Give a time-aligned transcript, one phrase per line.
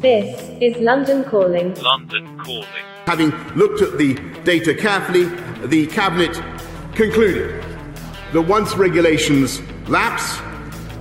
[0.00, 1.74] This is London Calling.
[1.74, 2.64] London Calling.
[3.04, 5.24] Having looked at the data carefully,
[5.66, 6.40] the Cabinet
[6.94, 7.62] concluded
[8.32, 10.38] that once regulations lapse,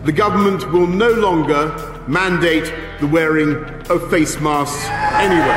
[0.04, 3.55] the government will no longer mandate the wearing
[3.89, 5.55] of face masks anywhere.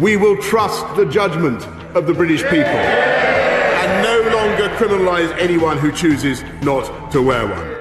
[0.00, 1.64] We will trust the judgment
[1.94, 7.79] of the British people and no longer criminalise anyone who chooses not to wear one.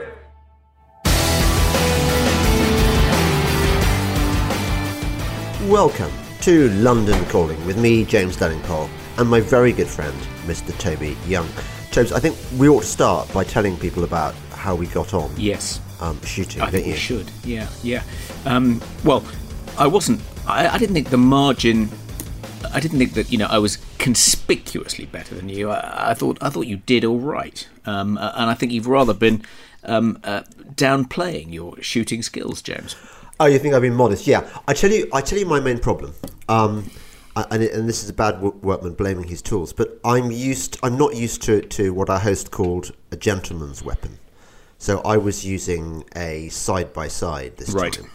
[5.69, 10.75] Welcome to London Calling with me, James Delingpole, and my very good friend, Mr.
[10.79, 11.47] Toby Young.
[11.91, 15.31] Tobes, I think we ought to start by telling people about how we got on
[15.37, 16.63] Yes, um, shooting.
[16.63, 16.97] I think we you?
[16.97, 17.29] should.
[17.43, 18.01] Yeah, yeah.
[18.45, 19.23] Um, well,
[19.77, 20.21] I wasn't.
[20.47, 21.91] I, I didn't think the margin.
[22.73, 25.69] I didn't think that you know I was conspicuously better than you.
[25.69, 29.13] I, I thought I thought you did all right, um, and I think you've rather
[29.13, 29.43] been
[29.83, 30.41] um, uh,
[30.73, 32.95] downplaying your shooting skills, James.
[33.39, 34.27] Oh, you think I've been modest?
[34.27, 36.13] Yeah, I tell you, I tell you my main problem.
[36.49, 36.89] Um,
[37.35, 40.77] and, and this is a bad workman blaming his tools, but I'm used.
[40.83, 44.19] I'm not used to to what our host called a gentleman's weapon.
[44.77, 47.93] So I was using a side by side this Right.
[47.93, 48.09] time,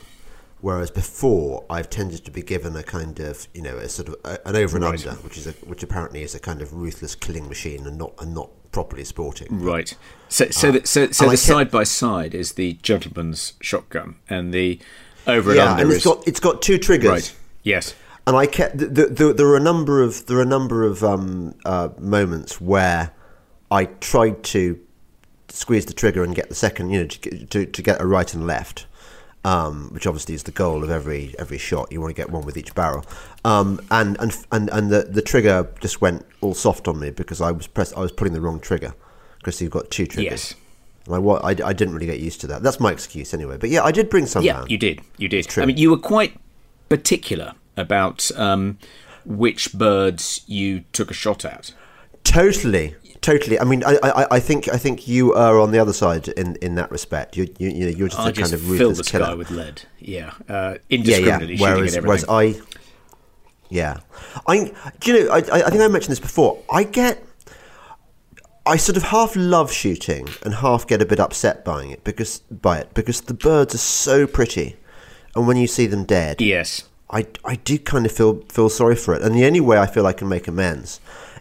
[0.61, 4.17] whereas before I've tended to be given a kind of you know a sort of
[4.25, 5.06] a, an over and Right.
[5.06, 8.12] under, which is a, which apparently is a kind of ruthless killing machine and not
[8.19, 9.47] and not properly sporting.
[9.62, 9.97] Right.
[10.28, 14.80] So, so, the, so, so the side by side is the gentleman's shotgun, and the
[15.27, 17.08] over and Yeah, under and is it's got it's got two triggers.
[17.11, 17.34] right.
[17.62, 17.94] Yes.
[18.27, 20.84] and I kept the, the, the, there were a number of there are a number
[20.84, 23.11] of um, uh, moments where
[23.70, 24.78] I tried to
[25.48, 28.06] squeeze the trigger and get the second, you know, to, get- to, to get a
[28.06, 28.86] right and left,
[29.45, 31.91] um, which obviously is the goal of every every shot.
[31.92, 33.05] You want to get one with each barrel,
[33.45, 37.41] um, and and and and the, the trigger just went all soft on me because
[37.41, 38.95] I was press I was putting the wrong trigger
[39.39, 40.30] because you've got two triggers.
[40.30, 40.55] Yes.
[41.06, 42.62] And I, I, I didn't really get used to that.
[42.62, 43.56] That's my excuse anyway.
[43.58, 44.70] But yeah, I did bring some Yeah, down.
[44.70, 45.00] you did.
[45.19, 45.46] You did.
[45.46, 45.62] true.
[45.62, 46.36] I mean, you were quite
[46.88, 48.79] particular about um,
[49.24, 51.73] which birds you took a shot at.
[52.23, 53.61] Totally, totally.
[53.61, 56.56] I mean, I, I, I think, I think you are on the other side in,
[56.56, 57.36] in that respect.
[57.36, 59.24] You, you, you know, you're just I a just kind of fill ruthless the killer.
[59.27, 59.83] sky with lead.
[59.98, 60.79] Yeah, uh, yeah, yeah.
[60.89, 62.24] indiscriminately Whereas, whereas.
[62.29, 62.55] I,
[63.68, 63.98] yeah,
[64.46, 65.33] I, do you know?
[65.33, 66.62] I, I I think I mentioned this before.
[66.73, 67.23] I get,
[68.67, 72.39] I sort of half love shooting and half get a bit upset by it because
[72.51, 74.77] by it because the birds are so pretty,
[75.35, 76.89] and when you see them dead, yes.
[77.11, 79.86] I, I do kind of feel feel sorry for it, and the only way I
[79.86, 81.01] feel I can make amends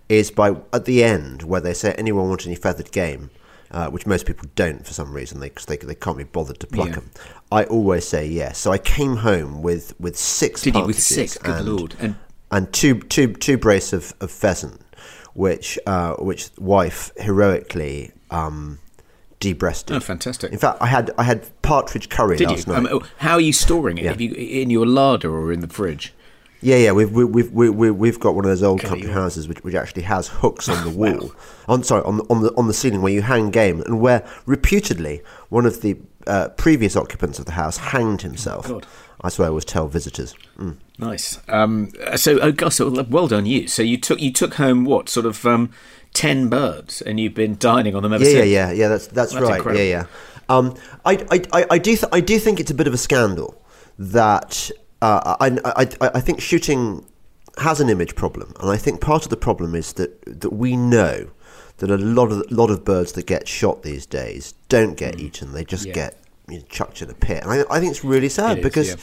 [0.10, 3.30] is by at the end where they say anyone want any feathered game,
[3.72, 6.68] uh, which most people don't for some reason because they, they can't be bothered to
[6.68, 6.96] pluck Yeah.
[6.96, 7.12] them.
[7.52, 8.58] I always say yes.
[8.58, 10.62] So I came home with with six.
[10.62, 11.38] Did you with six?
[11.38, 11.96] Good and, lord!
[12.00, 12.16] And
[12.52, 14.82] and two two two brace of, of pheasant,
[15.34, 18.80] which uh, which wife heroically um,
[19.40, 19.96] debreasted.
[19.96, 20.52] oh, fantastic!
[20.52, 22.74] In fact, I had I had partridge curry Did last you?
[22.74, 22.80] night.
[22.80, 24.04] Um, oh, how are you storing it?
[24.04, 24.12] Yeah.
[24.12, 26.14] Have you in your larder or in the fridge?
[26.64, 29.08] Yeah, yeah, we've we- we've we- we- we've got one of those old Okay, country
[29.10, 29.14] yeah.
[29.16, 31.32] houses which, which actually has hooks on the wall,
[31.68, 34.26] on sorry on the, on the on the ceiling where you hang game, and where
[34.46, 35.98] reputedly one of the
[36.28, 38.68] uh, previous occupants of the house hanged himself.
[38.68, 38.86] God.
[39.22, 40.36] That's what I always tell visitors.
[40.58, 40.76] Mm.
[41.00, 41.40] Nice.
[41.48, 43.68] Um, so, oh, gosh, well done you.
[43.70, 45.70] So you took you took home what sort of um,
[46.14, 48.52] ten birds, and you've been dining on them ever Yeah, yeah, since.
[48.52, 48.88] yeah, yeah.
[48.90, 49.58] That's that's, That's right.
[49.58, 49.84] incredible.
[49.86, 50.06] Yeah,
[50.50, 50.56] yeah.
[50.58, 50.76] Um,
[51.06, 53.62] I, I, I, I do th- I do think it's a bit of a scandal
[53.98, 54.70] that
[55.04, 57.06] uh, I, I, I, I think shooting
[57.58, 60.76] has an image problem, and I think part of the problem is that that we
[60.78, 61.30] know
[61.78, 65.54] that a lot of lot of birds that get shot these days don't get eaten;
[65.54, 65.88] they just Mm.
[65.88, 65.94] Yeah.
[65.94, 66.20] get
[66.50, 68.64] you know, chucked in a pit, and I, I think it's really sad It is,
[68.64, 68.98] because.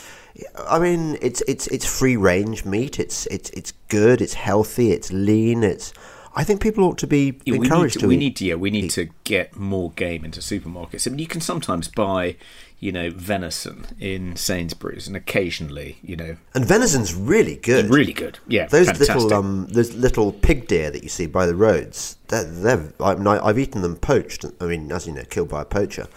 [0.68, 3.00] I mean, it's it's it's free range meat.
[3.00, 4.20] It's it's it's good.
[4.22, 4.92] It's healthy.
[4.92, 5.64] It's lean.
[5.64, 5.92] It's.
[6.36, 8.18] I think people ought to be Yeah, we need encouraged to, to we eat.
[8.18, 11.06] need to, yeah, we need to get more game into supermarkets.
[11.06, 12.36] I mean, you can sometimes buy,
[12.80, 17.90] you know, venison in Sainsbury's, and occasionally, you know, And venison's really good.
[17.90, 18.38] really good.
[18.48, 19.14] Yeah, Those fantastic.
[19.16, 23.14] little um, those little pig deer that you see by the roads, they're, they're I
[23.16, 24.46] mean, I, I've eaten them poached.
[24.60, 26.08] I mean, as you know, killed by a poacher,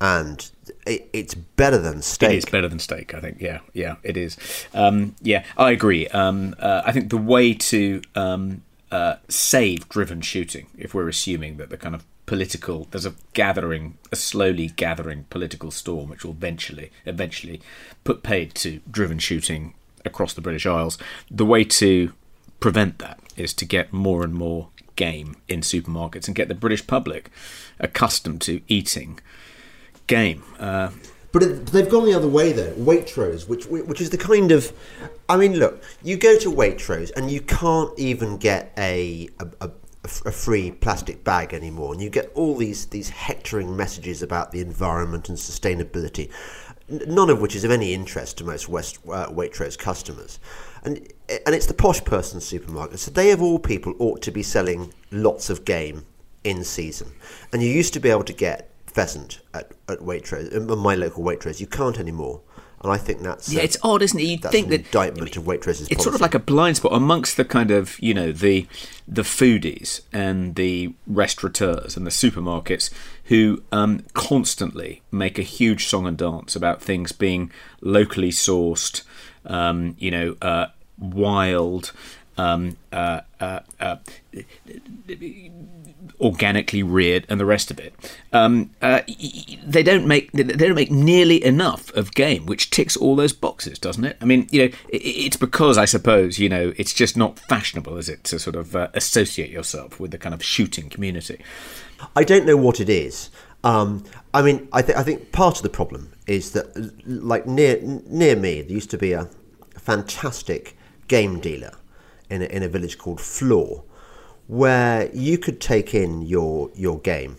[0.00, 0.50] and
[0.84, 2.30] it, it's better than steak.
[2.32, 3.40] It is better than steak, I think.
[3.40, 4.36] Yeah, yeah, it is.
[4.74, 6.08] Um, yeah, I agree.
[6.08, 11.58] Um, uh, I think the way to um, uh, save driven shooting, if we're assuming
[11.58, 16.30] that the kind of political, there's a gathering, a slowly gathering political storm, which will
[16.30, 17.60] eventually, eventually,
[18.04, 19.74] put paid to driven shooting
[20.04, 20.96] across the British Isles.
[21.28, 22.12] The way to
[22.60, 26.86] prevent that is to get more and more game in supermarkets and get the British
[26.86, 27.32] public
[27.80, 29.18] accustomed to eating
[30.06, 30.44] game.
[30.60, 30.90] Uh,
[31.32, 32.74] But it, they've gone the other way though.
[32.74, 34.72] Waitrose, which which is the kind of,
[35.28, 39.70] I mean, look, you go to Waitrose and you can't even get a a, a,
[40.04, 44.60] a free plastic bag anymore, and you get all these these hectoring messages about the
[44.60, 46.30] environment and sustainability.
[46.88, 50.40] none of which is of any interest to most West uh, Waitrose customers.
[50.82, 50.96] And
[51.46, 52.98] and it's the posh person's supermarket.
[52.98, 56.06] So they of all people ought to be selling lots of game
[56.44, 57.12] in season.
[57.52, 61.22] And you used to be able to get pheasant at, at Waitrose, uh, my local
[61.22, 61.60] Waitrose.
[61.60, 62.40] You can't anymore.
[62.82, 64.22] And I think that's yeah, uh, it's odd, isn't it?
[64.22, 65.88] You that's think an that indictment of Waitrose's.
[65.88, 68.66] it's sort of like a blind spot amongst the kind of you know the
[69.06, 72.90] the foodies and the restaurateurs and the supermarkets
[73.24, 79.02] who um, constantly make a huge song and dance about things being locally sourced,
[79.44, 80.66] um, you know, uh,
[80.98, 81.92] wild.
[82.38, 83.96] Um, uh, uh, uh,
[86.20, 87.94] organically reared and the rest of it.
[88.32, 89.02] Um, uh,
[89.66, 93.78] they don't make they don't make nearly enough of game, which ticks all those boxes,
[93.78, 94.16] doesn't it?
[94.20, 98.08] I mean, you know, it's because I suppose you know it's just not fashionable, is
[98.08, 101.42] it, to sort of uh, associate yourself with the kind of shooting community?
[102.16, 103.30] I don't know what it is.
[103.62, 107.78] Um, I mean, I, th- I think part of the problem is that, like near
[107.82, 109.28] near me, there used to be a
[109.76, 110.76] fantastic
[111.08, 111.72] game dealer
[112.30, 113.82] in a, in a village called Flore,
[114.46, 117.36] where you could take in your your game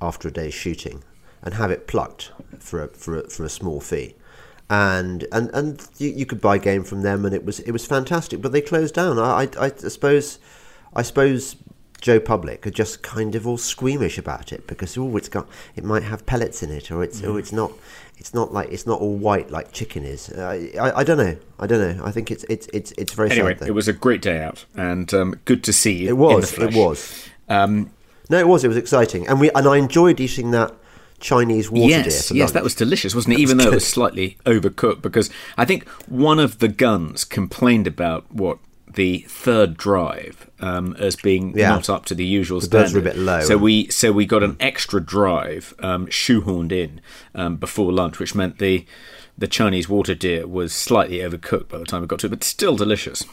[0.00, 1.02] after a day's shooting
[1.42, 4.14] and have it plucked for a, for a, for a small fee.
[4.68, 7.86] And and and you, you could buy game from them, and it was it was
[7.86, 8.42] fantastic.
[8.42, 9.18] But they closed down.
[9.18, 10.38] I I, I suppose
[10.94, 11.56] I suppose
[12.06, 15.82] Joe Public are just kind of all squeamish about it because oh, it's got it
[15.82, 17.72] might have pellets in it, or it's oh, it's not
[18.16, 20.28] it's not like it's not all white like chicken is.
[20.28, 21.36] Uh, I, I don't know.
[21.58, 22.04] I don't know.
[22.04, 23.66] I think it's it's it's it's very Anyway, sad.
[23.66, 26.10] It was a great day out, and um, good to see you.
[26.10, 26.56] It was.
[26.56, 27.28] It was.
[27.48, 27.90] Um,
[28.30, 28.62] No, it was.
[28.62, 30.72] It was exciting, and we and I enjoyed eating that
[31.18, 32.04] Chinese water deer.
[32.04, 32.52] yes, yes, lunch.
[32.52, 33.40] that was delicious, wasn't it?
[33.40, 38.30] Even though it was slightly overcooked, because I think one of the guns complained about
[38.30, 38.58] what
[38.96, 41.70] the third drive um, as being Yeah.
[41.70, 42.92] not up to the usual The standard.
[42.94, 43.40] were a bit low.
[43.42, 47.00] So we so we got an extra drive um, shoehorned in
[47.34, 48.84] um, before lunch, which meant the
[49.38, 52.42] the Chinese water deer was slightly overcooked by the time we got to it, but
[52.44, 53.24] still delicious.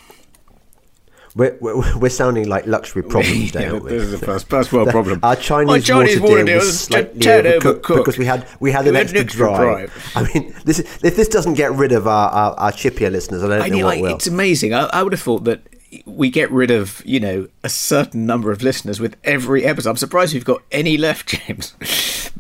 [1.36, 3.90] We're, we're, we're sounding like luxury problems Yeah, we?
[3.90, 5.20] this is the first, first world problem.
[5.24, 8.88] Our Chinese, My Chinese water, water deer was slightly overcooked, because we had we had
[8.88, 10.12] an extra, an extra drive.
[10.16, 13.44] I mean, this is, if this doesn't get rid of our, our, our chippier listeners,
[13.44, 14.16] I don't I know mean, what will.
[14.16, 14.74] it's amazing.
[14.74, 15.62] I, I would have thought that
[16.06, 19.92] we get rid of, you know, a certain number of listeners with every episode.
[19.92, 21.76] I'm surprised we've got any left, James.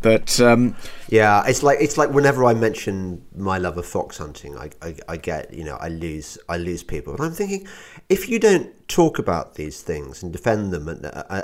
[0.01, 0.75] But um,
[1.13, 4.95] Yeah, it's like it's like whenever I mention my love of fox hunting, I, I,
[5.07, 7.67] I get you know I lose I lose people, and I'm thinking
[8.09, 10.87] if you don't talk about these things and defend them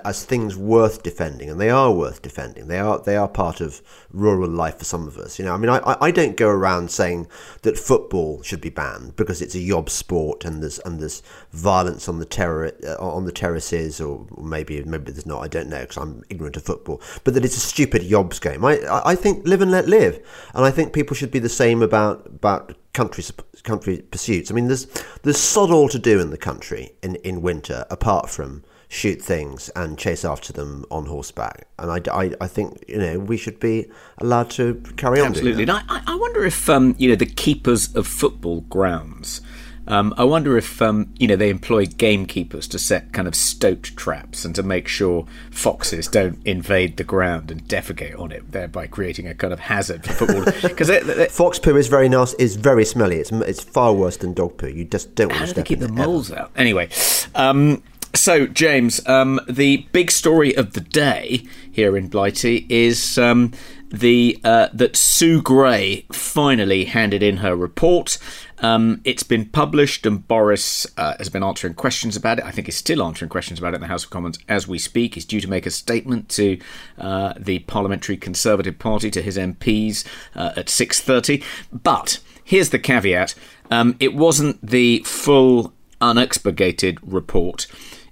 [0.04, 3.84] as things worth defending, and they are worth defending, they are they are part of
[4.12, 5.38] rural life for some of us.
[5.38, 7.28] You know, I mean, I, I- don't go around saying
[7.62, 12.10] that football should be banned because it's a yob sport and there's and there's violence
[12.10, 15.44] on the terror uh, on the terraces, or maybe maybe there's not.
[15.44, 18.66] I don't know because I'm ignorant of football, but that it's a stupid yobs game.
[18.66, 21.50] I I I think live and let live, and I think people should be the
[21.50, 23.24] same about about country
[23.64, 24.52] country pursuits.
[24.52, 24.88] I mean, there's
[25.24, 29.70] there's sod all to do in the country in in winter apart from shoot things
[29.76, 31.68] and chase after them on horseback.
[31.78, 33.86] And I, I, I think you know we should be
[34.18, 35.64] allowed to carry on absolutely.
[35.64, 39.42] And I, I wonder if, um, you know, the keepers of football grounds.
[39.90, 43.84] Um, I wonder if um, you know they employ gamekeepers to set kind of stoat
[43.84, 48.88] traps and to make sure foxes don't invade the ground and defecate on it, thereby
[48.88, 50.40] creating a kind of hazard for football.
[50.70, 50.90] Because.
[51.32, 52.42] Fox poo is very nasty.
[52.44, 53.18] Is very smelly.
[53.18, 54.68] It's it's far worse than dog poo.
[54.68, 56.10] You just don't want to do keep in the ever.
[56.10, 56.52] moles out?
[56.56, 56.90] Anyway,
[57.34, 57.82] um,
[58.14, 63.52] so James, um, the big story of the day here in Blighty is um,
[63.90, 68.18] the uh, that Sue Gray finally handed in her report.
[68.62, 72.46] Um, it's been published, and Boris uh, has been answering questions about it.
[72.46, 74.80] I think he's still answering questions about it in the House of Commons as we
[74.80, 75.16] speak.
[75.16, 76.60] He's due to make a statement to
[76.98, 81.44] uh, the Parliamentary Conservative Party to his MPs uh, at six thirty.
[81.72, 83.36] But here's the caveat:
[83.72, 87.68] um, it wasn't the full unexpurgated report.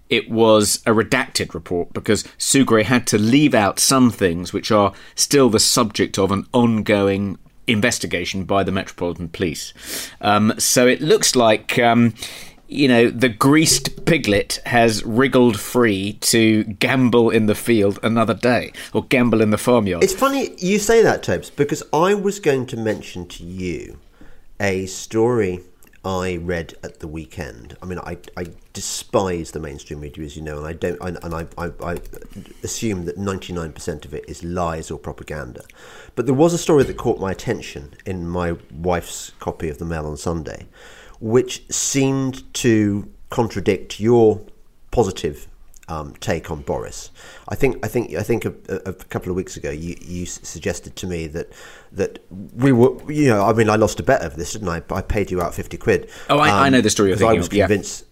[0.09, 4.71] It was a redacted report because Sue Gray had to leave out some things which
[4.71, 9.73] are still the subject of an ongoing investigation by the Metropolitan Police.
[10.21, 11.77] Um, so it looks like.
[11.79, 12.13] Um,
[12.69, 18.73] you know, the greased piglet has wriggled free to gamble in the field another day,
[18.93, 20.03] or gamble in the farmyard.
[20.03, 23.99] It's funny you say that, Tobes, because I was going to mention to you
[24.59, 25.61] a story
[26.05, 27.75] I read at the weekend.
[27.81, 31.17] I mean, I, I despise the mainstream media, as you know, and I don't, and,
[31.23, 31.97] and I, I, I
[32.63, 35.63] assume that ninety nine percent of it is lies or propaganda.
[36.15, 39.85] But there was a story that caught my attention in my wife's copy of the
[39.85, 40.67] Mail on Sunday,
[41.19, 44.41] which seemed to contradict your
[44.91, 45.47] positive
[45.87, 47.11] um, take on Boris.
[47.47, 48.53] I think I think I think a,
[48.85, 51.51] a, couple of weeks ago you, you suggested to me that
[51.93, 54.81] that we were you know I mean I lost a bet over this didn't I?
[54.91, 56.09] I paid you out fifty quid.
[56.29, 57.13] Oh, I, um, I know the story.
[57.13, 58.05] I was convinced.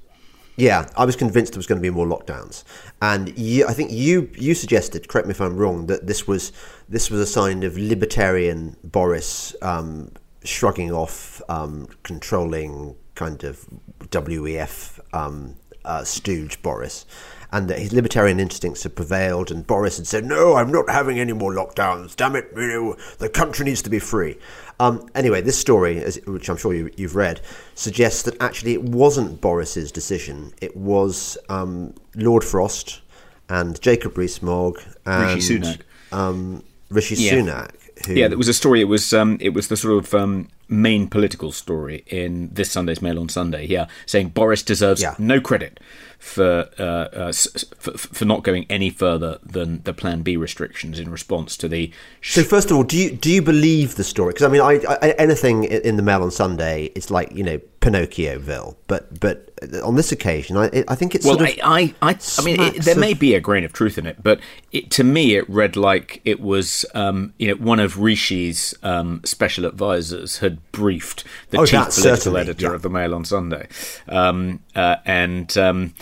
[0.56, 0.84] Yeah.
[0.84, 0.90] yeah.
[0.96, 2.64] I was convinced there was going to be more lockdowns,
[3.02, 6.54] and you, I think you you suggested, correct me if I'm wrong, that this was
[6.88, 10.12] this was a sign of libertarian Boris um,
[10.46, 13.66] shrugging off um, controlling kind of
[14.12, 17.06] WEF um, uh, stooge Boris,
[17.52, 21.20] and that his libertarian instincts had prevailed, and Boris had said, "No, I'm not having
[21.20, 22.16] any more lockdowns.
[22.16, 24.38] Damn it, you know, the country needs to be free."
[24.80, 27.42] Um, anyway, this story, which I'm sure you, have read,
[27.76, 30.54] suggests that actually it wasn't Boris's decision.
[30.62, 33.02] It was um, Lord Frost
[33.48, 35.82] and Jacob Rees-Mogg and Rishi Sunak.
[36.12, 37.34] Um, Rishi yeah.
[37.34, 37.72] Sunak.
[38.06, 38.82] Who, yeah, it was a story.
[38.82, 43.02] It was um, it was the sort of um, main political story in this Sunday's
[43.02, 43.66] Mail on Sunday.
[43.66, 45.16] Yeah, saying Boris deserves yeah.
[45.18, 45.80] no credit
[46.20, 47.34] for, uh, uh,
[47.78, 51.92] for for not going any further than the Plan B restrictions in response to the.
[52.22, 54.34] Sh- so first of all, do you do you believe the story?
[54.34, 57.60] Because I mean, I, I, anything in the Mail on Sunday, it's like you know
[57.86, 59.52] Pinocchioville, but but
[59.84, 62.60] on this occasion, I I think it's well, sort of I I I, I mean,
[62.60, 63.00] it, there of...
[63.00, 64.40] may be a grain of truth in it, but
[64.72, 69.22] it, to me, it read like it was um, you know one of Rishi's um,
[69.24, 72.74] special advisors had briefed the oh, chief political editor yeah.
[72.74, 73.68] of the Mail on Sunday,
[74.10, 75.94] um, uh, and um,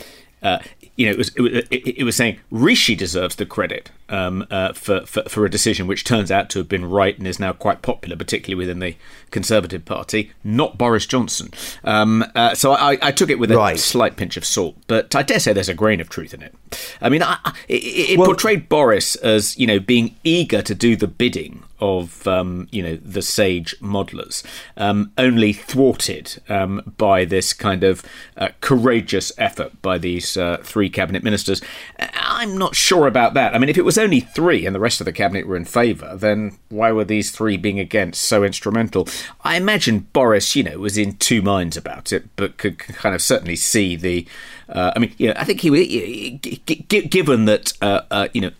[0.42, 0.60] uh,
[0.96, 4.74] you know, it was it, it, it, was saying Rishi deserves the credit um, uh,
[4.74, 7.52] for, for, for a decision which turns out to have been right and is now
[7.52, 8.96] quite popular, particularly within the
[9.32, 11.50] Conservative Party, not Boris Johnson.
[11.84, 13.80] Um, uh, so I, I, took it with a right.
[13.80, 16.54] slight pinch of salt, but I dare say there's a grain of truth in it.
[17.02, 20.96] I mean, I, it, it well, portrayed Boris as you know being eager to do
[20.96, 24.42] the bidding of um, you know the sage modelers,
[24.78, 28.02] um, only thwarted um, by this kind of
[28.38, 31.62] uh, courageous effort by these uh, three cabinet ministers.
[32.00, 33.54] I'm not sure about that.
[33.54, 35.66] I mean, if it was only three and the rest of the cabinet were in
[35.66, 39.08] favour, then why were these three being against so instrumental?
[39.44, 43.22] I imagine Boris, you know, was in two minds about it, but could kind of
[43.22, 44.25] certainly see the.
[44.70, 46.40] Uh, I mean, you know, I think he,
[46.80, 48.52] given that uh, uh, you know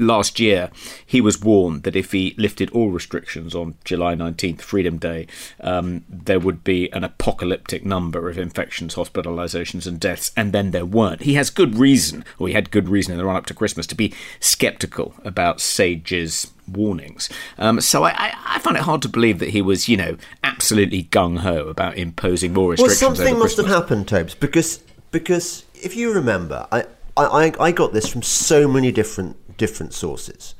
[0.00, 0.70] last year,
[1.04, 5.26] he was warned that if he lifted all restrictions on July 19th, Freedom Day,
[5.60, 10.86] um, there would be an apocalyptic number of infections, hospitalizations, and deaths, and then there
[10.86, 11.22] weren't.
[11.22, 13.86] He has good reason, or he had good reason in the run up to Christmas,
[13.88, 17.28] to be skeptical about Sage's warnings.
[17.58, 20.16] Um, so I, I, I, find it hard to believe that he was, you know,
[20.44, 23.02] absolutely gung ho about imposing more restrictions.
[23.02, 24.80] Well, something must have happened, Tobes, because
[25.10, 26.84] because if you remember, I,
[27.16, 30.54] I, I got this from so many different different sources.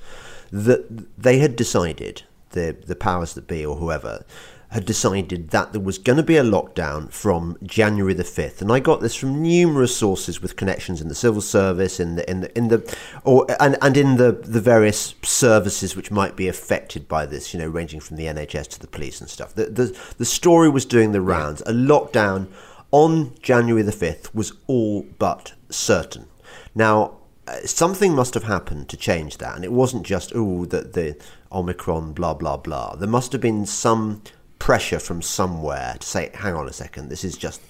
[0.52, 0.82] That
[1.16, 4.24] they had decided the the powers that be or whoever
[4.70, 8.70] had decided that there was going to be a lockdown from January the 5th and
[8.70, 12.40] I got this from numerous sources with connections in the civil service in the in
[12.40, 17.08] the in the or and, and in the the various services which might be affected
[17.08, 19.54] by this you know ranging from the NHS to the police and stuff.
[19.54, 19.86] The the,
[20.18, 21.62] the story was doing the rounds.
[21.62, 22.48] A lockdown
[22.90, 26.26] on January the 5th was all but certain.
[26.74, 27.19] Now
[27.64, 31.16] something must have happened to change that, and it wasn't just oh that the
[31.52, 32.96] Omicron blah blah blah.
[32.96, 34.22] There must have been some
[34.58, 37.60] pressure from somewhere to say, hang on a second, this is just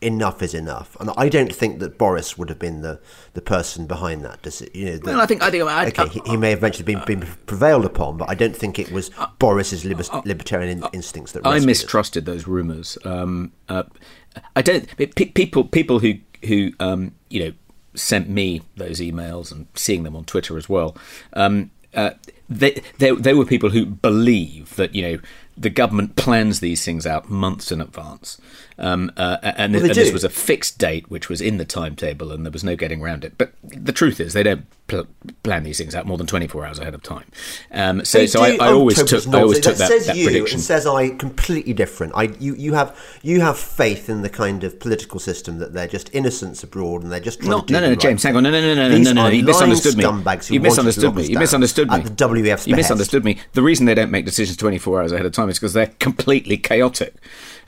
[0.00, 0.96] enough is enough.
[1.00, 3.00] And I don't think that Boris would have been the,
[3.32, 4.42] the person behind that.
[4.42, 4.74] Does it?
[4.74, 6.58] You know, the, well, I think I think I, okay, I, he, he, may have
[6.58, 10.88] eventually been, been prevailed upon, but I don't think it was Boris's liber- libertarian in,
[10.92, 11.46] instincts that.
[11.46, 12.98] I mistrusted those rumours.
[13.04, 13.84] Um, uh,
[14.54, 14.86] I don't.
[15.14, 16.14] People people who
[16.44, 17.52] who um, you know
[17.94, 20.96] sent me those emails and seeing them on Twitter as well.
[21.32, 22.10] Um, uh,
[22.48, 25.18] they, they, they were people who believe that you know
[25.56, 28.40] the government plans these things out months in advance.
[28.78, 32.32] Um, uh, and, well, and this was a fixed date, which was in the timetable,
[32.32, 33.38] and there was no getting around it.
[33.38, 35.06] But the truth is, they don't pl-
[35.42, 37.24] plan these things out more than 24 hours ahead of time.
[37.70, 40.58] Um, so, so I, I, always took, I always took that, says that you, prediction.
[40.58, 42.14] It says I completely different.
[42.16, 45.86] I, you, you have, you have faith in the kind of political system that they're
[45.86, 48.30] just innocents abroad and they're just trying no, to do no, no, no, James, right
[48.30, 50.04] hang on, no, no, no, no, no, no, no, you misunderstood me.
[50.48, 51.26] You misunderstood me.
[51.26, 51.94] You misunderstood me.
[51.94, 53.38] At the You misunderstood me.
[53.52, 56.56] The reason they don't make decisions 24 hours ahead of time is because they're completely
[56.56, 57.14] chaotic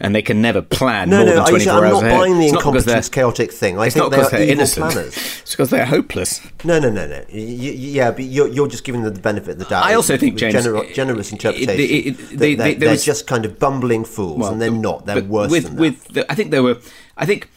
[0.00, 2.18] and they can never plan no, more no, than 24 I'm hours not ahead.
[2.18, 3.78] buying the incompetence, chaotic thing.
[3.78, 4.92] I it's think not because they're, innocent.
[4.92, 5.16] planners.
[5.16, 6.40] It's because they're hopeless.
[6.64, 7.24] No, no, no, no.
[7.28, 9.84] You, yeah, but you're, you're just giving them the benefit of the doubt.
[9.84, 11.74] I also think, James, gener- generous interpretation.
[11.74, 14.70] It, it, it, they, they, they're was, just kind of bumbling fools, well, and they're
[14.70, 15.06] not.
[15.06, 15.80] They're worse with, than that.
[15.80, 16.78] With the, I think they were.
[17.16, 17.48] I think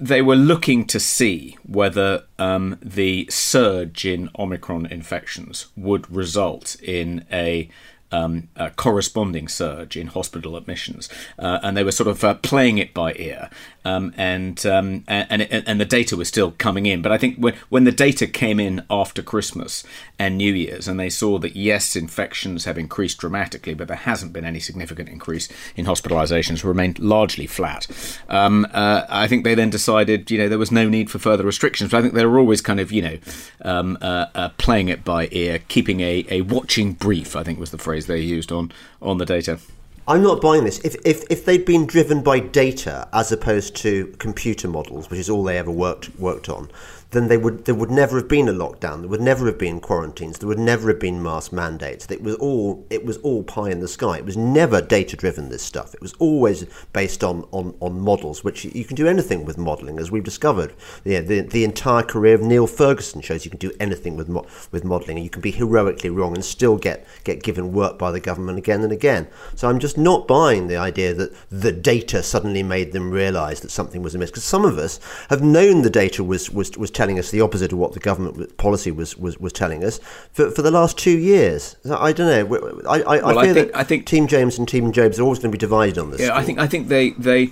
[0.00, 7.24] they were looking to see whether um, the surge in Omicron infections would result in
[7.30, 7.68] a
[8.14, 12.78] um, a corresponding surge in hospital admissions, uh, and they were sort of uh, playing
[12.78, 13.50] it by ear.
[13.86, 17.36] Um, and um, and and, and the data was still coming in, but I think
[17.36, 19.84] when when the data came in after Christmas
[20.18, 24.32] and New Year's, and they saw that yes, infections have increased dramatically, but there hasn't
[24.32, 27.86] been any significant increase in hospitalisations, remained largely flat.
[28.28, 31.44] Um, uh, I think they then decided, you know, there was no need for further
[31.44, 31.90] restrictions.
[31.90, 33.18] But I think they were always kind of, you know,
[33.62, 37.36] um, uh, uh, playing it by ear, keeping a, a watching brief.
[37.36, 39.58] I think was the phrase they used on on the data.
[40.06, 40.80] I'm not buying this.
[40.80, 45.30] If, if, if they'd been driven by data as opposed to computer models, which is
[45.30, 46.70] all they ever worked worked on,
[47.14, 49.00] then they would there would never have been a lockdown.
[49.00, 50.38] There would never have been quarantines.
[50.38, 52.10] There would never have been mask mandates.
[52.10, 54.18] It was all it was all pie in the sky.
[54.18, 55.44] It was never data driven.
[55.48, 55.94] This stuff.
[55.94, 59.98] It was always based on, on, on models, which you can do anything with modelling,
[59.98, 60.72] as we've discovered.
[61.04, 64.46] Yeah, the the entire career of Neil Ferguson shows you can do anything with mo-
[64.70, 68.10] with modelling, and you can be heroically wrong and still get get given work by
[68.10, 69.28] the government again and again.
[69.54, 73.70] So I'm just not buying the idea that the data suddenly made them realise that
[73.70, 74.30] something was amiss.
[74.30, 74.98] Because some of us
[75.30, 78.56] have known the data was was was telling us the opposite of what the government
[78.56, 79.98] policy was, was, was telling us
[80.32, 81.76] for, for the last two years.
[81.90, 82.82] I don't know.
[82.88, 85.18] I, I, well, I, fear I think, that I think Team James and Team Tobes
[85.18, 86.20] are always going to be divided on this.
[86.20, 87.50] Yeah, I think I think they they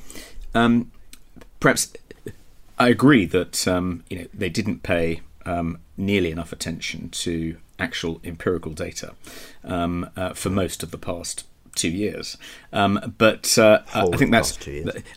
[0.54, 0.90] um,
[1.60, 1.92] perhaps
[2.78, 8.20] I agree that um, you know they didn't pay um, nearly enough attention to actual
[8.24, 9.12] empirical data
[9.64, 11.44] um, uh, for most of the past
[11.74, 12.36] two years.
[12.72, 14.58] Um, but uh, I think that's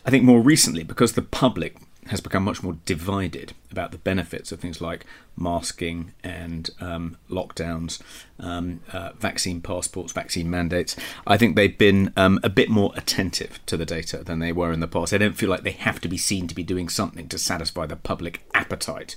[0.04, 1.76] I think more recently because the public
[2.08, 5.04] has become much more divided about the benefits of things like
[5.36, 8.00] masking and um, lockdowns,
[8.38, 10.96] um, uh, vaccine passports, vaccine mandates.
[11.26, 14.72] I think they've been um, a bit more attentive to the data than they were
[14.72, 15.10] in the past.
[15.10, 17.86] They don't feel like they have to be seen to be doing something to satisfy
[17.86, 19.16] the public appetite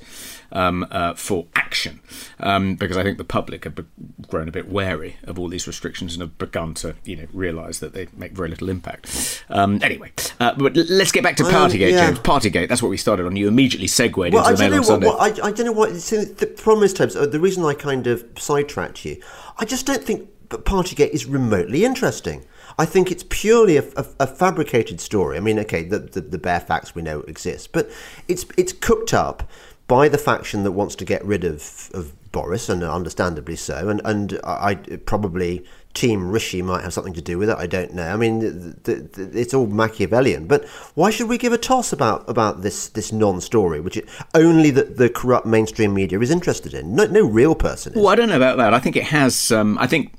[0.52, 2.02] um, uh, for action,
[2.40, 3.80] um, because I think the public have
[4.28, 7.80] grown a bit wary of all these restrictions and have begun to, you know, realise
[7.80, 9.44] that they make very little impact.
[9.50, 12.08] Um, anyway, uh, but let's get back to Partygate, yeah.
[12.08, 12.20] James.
[12.20, 12.70] Partygate.
[12.70, 13.36] That's what we started on.
[13.36, 15.08] You immediately segued well, into the Mail on Sunday.
[15.08, 17.74] What, I, I don't know what so the problem is, Tobes, uh, the reason I
[17.74, 19.22] kind of sidetracked you,
[19.58, 22.46] I just don't think Partygate is remotely interesting.
[22.80, 25.38] I think it's purely a, a, a fabricated story.
[25.38, 27.90] I mean, okay, the, the, the bare facts we know exist, but
[28.28, 29.48] it's it's cooked up
[29.88, 34.02] by the faction that wants to get rid of, of Boris, and understandably so, and
[34.04, 37.58] and I, I probably Team Rishi might have something to do with it.
[37.58, 38.08] I don't know.
[38.08, 40.48] I mean, it's all Machiavellian.
[40.48, 44.72] But why should we give a toss about about this this non-story, which it, only
[44.72, 46.96] the, the corrupt mainstream media is interested in?
[46.96, 47.94] No, no real person.
[47.94, 47.98] Is.
[47.98, 48.74] Well, I don't know about that.
[48.74, 49.52] I think it has.
[49.52, 50.14] Um, I think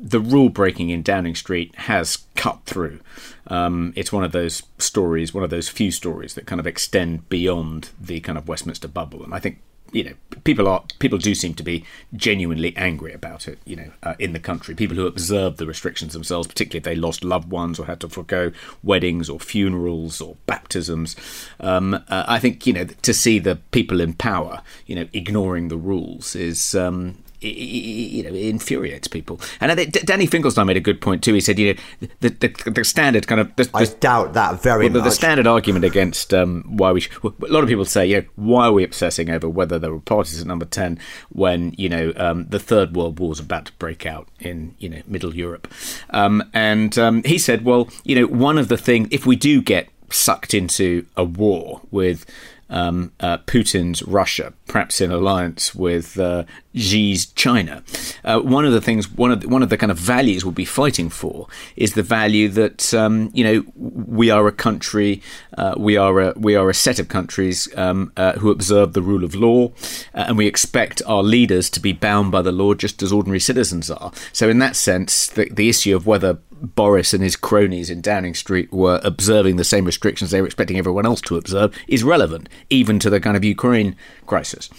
[0.00, 3.00] the rule breaking in Downing Street has cut through.
[3.48, 7.28] Um, it's one of those stories, one of those few stories that kind of extend
[7.28, 9.60] beyond the kind of Westminster bubble, and I think
[9.92, 10.12] you know,
[10.44, 13.58] people are people do seem to be genuinely angry about it.
[13.64, 16.94] You know, uh, in the country, people who observe the restrictions themselves, particularly if they
[16.94, 21.16] lost loved ones or had to forego weddings or funerals or baptisms.
[21.60, 25.68] Um, uh, I think you know to see the people in power, you know, ignoring
[25.68, 29.40] the rules is um, you know infuriates people.
[29.60, 31.34] And Danny Finkelstein made a good point too.
[31.34, 34.86] He said, you know, the the, the standard kind of the, I doubt that very
[34.86, 35.04] well, much.
[35.04, 38.26] The, standard argument against um, why we well, a lot of people say, you know,
[38.36, 40.98] why are we obsessing over whether there were parties at number ten
[41.30, 44.88] when you know um, the third world war is about to break out in you
[44.88, 45.72] know Middle Europe?
[46.10, 49.60] Um, and um, he said, well, you know, one of the things if we do
[49.62, 52.24] get sucked into a war with
[52.70, 57.82] um, uh, Putin's Russia, perhaps in alliance with uh, Xi's China.
[58.24, 60.52] Uh, one of the things, one of the, one of the kind of values we'll
[60.52, 65.22] be fighting for is the value that um, you know we are a country,
[65.56, 69.02] uh, we are a we are a set of countries um, uh, who observe the
[69.02, 69.68] rule of law,
[70.14, 73.40] uh, and we expect our leaders to be bound by the law just as ordinary
[73.40, 74.12] citizens are.
[74.32, 78.34] So, in that sense, the, the issue of whether Boris and his cronies in Downing
[78.34, 82.48] Street were observing the same restrictions they were expecting everyone else to observe is relevant,
[82.70, 84.70] even to the kind of Ukraine crisis.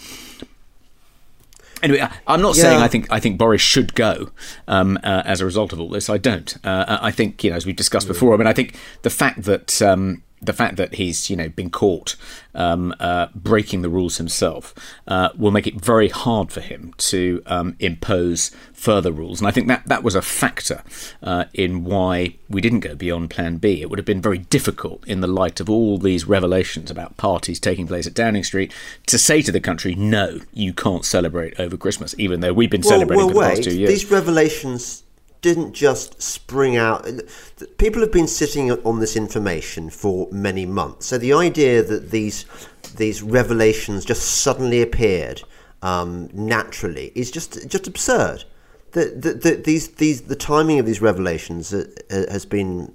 [1.82, 2.62] Anyway, I'm not yeah.
[2.62, 4.30] saying I think I think Boris should go
[4.68, 6.10] um, uh, as a result of all this.
[6.10, 6.54] I don't.
[6.64, 8.34] Uh, I think you know, as we've discussed before.
[8.34, 11.70] I mean, I think the fact that um, the fact that he's you know been
[11.70, 12.16] caught
[12.54, 14.74] um, uh, breaking the rules himself
[15.06, 19.50] uh, will make it very hard for him to um, impose further rules, and I
[19.50, 20.82] think that that was a factor
[21.22, 23.82] uh, in why we didn't go beyond Plan B.
[23.82, 27.60] It would have been very difficult in the light of all these revelations about parties
[27.60, 28.72] taking place at Downing Street
[29.06, 32.80] to say to the country, "No, you can't celebrate over Christmas," even though we've been
[32.80, 33.48] well, celebrating well, for the wait.
[33.48, 33.90] past two years.
[33.90, 35.04] These revelations
[35.42, 37.06] didn't just spring out.
[37.78, 41.06] People have been sitting on this information for many months.
[41.06, 42.44] So the idea that these
[42.96, 45.42] these revelations just suddenly appeared
[45.82, 48.44] um, naturally is just just absurd.
[48.92, 52.92] the, the, the, these, these, the timing of these revelations uh, uh, has been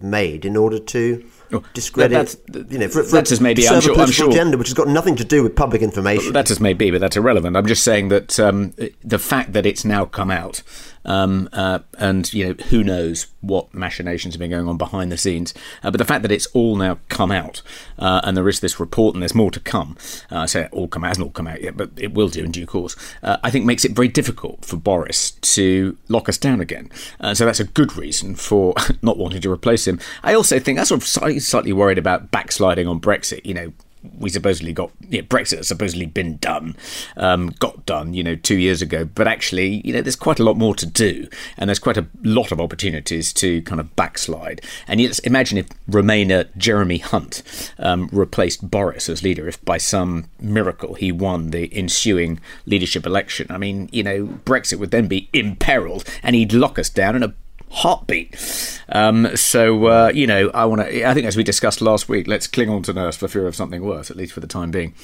[0.00, 2.36] made in order to Oh, discredit, that's-
[2.72, 4.74] you know, for, for that's as maybe, I'm sure- I'm political sure- agenda, which has
[4.74, 6.32] got nothing to do with public information.
[6.32, 7.56] That as may be, but that's irrelevant.
[7.56, 10.62] I'm just saying that um, the fact that it's now come out,
[11.06, 15.16] um, uh, and you know who knows what machinations have been going on behind the
[15.16, 17.62] scenes, uh, but the fact that it's all now come out,
[17.98, 19.96] uh, and there is this report, and there's more to come.
[20.30, 22.28] Uh, I say it all come out, hasn't all come out yet, but it will
[22.28, 22.96] do in due course.
[23.22, 26.90] Uh, I think makes it very difficult for Boris to lock us down again.
[27.20, 30.00] Uh, so that's a good reason for not wanting to replace him.
[30.22, 33.44] I also think I'm sort of slightly worried about backsliding on Brexit.
[33.44, 33.72] You know,
[34.18, 36.76] we supposedly got yeah, Brexit has supposedly been done,
[37.16, 39.04] um, got done, you know, two years ago.
[39.04, 42.06] But actually, you know, there's quite a lot more to do, and there's quite a
[42.22, 44.60] lot of opportunities to kind of backslide.
[44.88, 47.42] And yet, imagine if Remainer Jeremy Hunt
[47.78, 53.46] um, replaced Boris as leader, if by some miracle he won the ensuing leadership election.
[53.50, 57.22] I mean, you know, Brexit would then be imperiled, and he'd lock us down in
[57.22, 57.34] a
[57.70, 58.75] heartbeat.
[58.88, 61.08] Um, so uh, you know, I want to.
[61.08, 63.56] I think as we discussed last week, let's cling on to nurse for fear of
[63.56, 64.94] something worse, at least for the time being.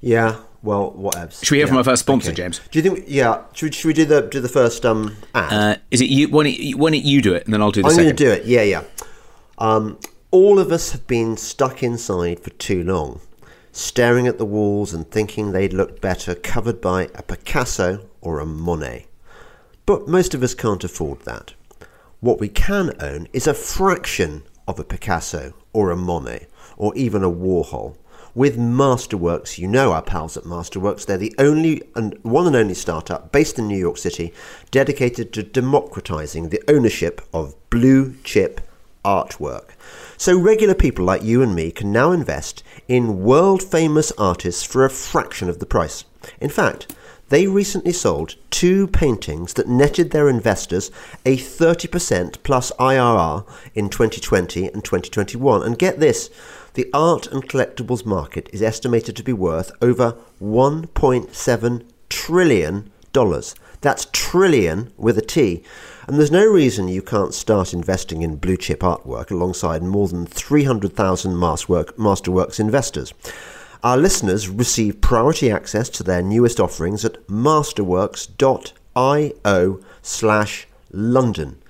[0.00, 1.30] yeah, well, whatever.
[1.30, 1.68] Should we hear yeah.
[1.68, 2.36] from our first sponsor, okay.
[2.36, 2.60] James?
[2.70, 3.04] Do you think?
[3.06, 5.52] Yeah, should we, should we do the do the first um ad?
[5.52, 6.28] Uh, is it you?
[6.28, 8.12] Why don't you, don't you do it, and then I'll do the I'm going to
[8.14, 8.44] do it.
[8.44, 8.82] Yeah, yeah.
[9.58, 9.98] Um,
[10.30, 13.20] all of us have been stuck inside for too long,
[13.72, 18.46] staring at the walls and thinking they'd look better covered by a Picasso or a
[18.46, 19.06] Monet.
[19.86, 21.54] But most of us can't afford that.
[22.20, 27.22] What we can own is a fraction of a Picasso or a Monet or even
[27.22, 27.96] a Warhol.
[28.34, 32.74] With Masterworks, you know our pals at Masterworks, they're the only and one and only
[32.74, 34.34] startup based in New York City
[34.72, 38.62] dedicated to democratizing the ownership of blue chip
[39.04, 39.70] artwork.
[40.16, 44.84] So regular people like you and me can now invest in world famous artists for
[44.84, 46.04] a fraction of the price.
[46.40, 46.96] In fact,
[47.28, 50.90] they recently sold two paintings that netted their investors
[51.26, 55.62] a 30% plus IRR in 2020 and 2021.
[55.62, 56.30] And get this
[56.74, 62.90] the art and collectibles market is estimated to be worth over $1.7 trillion.
[63.80, 65.64] That's trillion with a T.
[66.06, 70.24] And there's no reason you can't start investing in blue chip artwork alongside more than
[70.24, 73.12] 300,000 Masterwork, Masterworks investors.
[73.84, 81.62] Our listeners receive priority access to their newest offerings at masterworks.io slash London.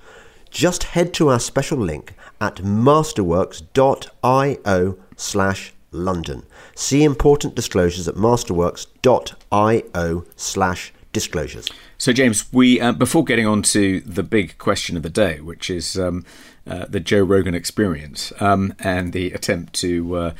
[0.49, 6.43] Just head to our special link at masterworks.io slash London.
[6.73, 11.67] See important disclosures at masterworks.io slash disclosures.
[11.97, 15.69] So, James, we uh, before getting on to the big question of the day, which
[15.69, 16.25] is um,
[16.67, 20.33] uh, the Joe Rogan experience um, and the attempt to uh,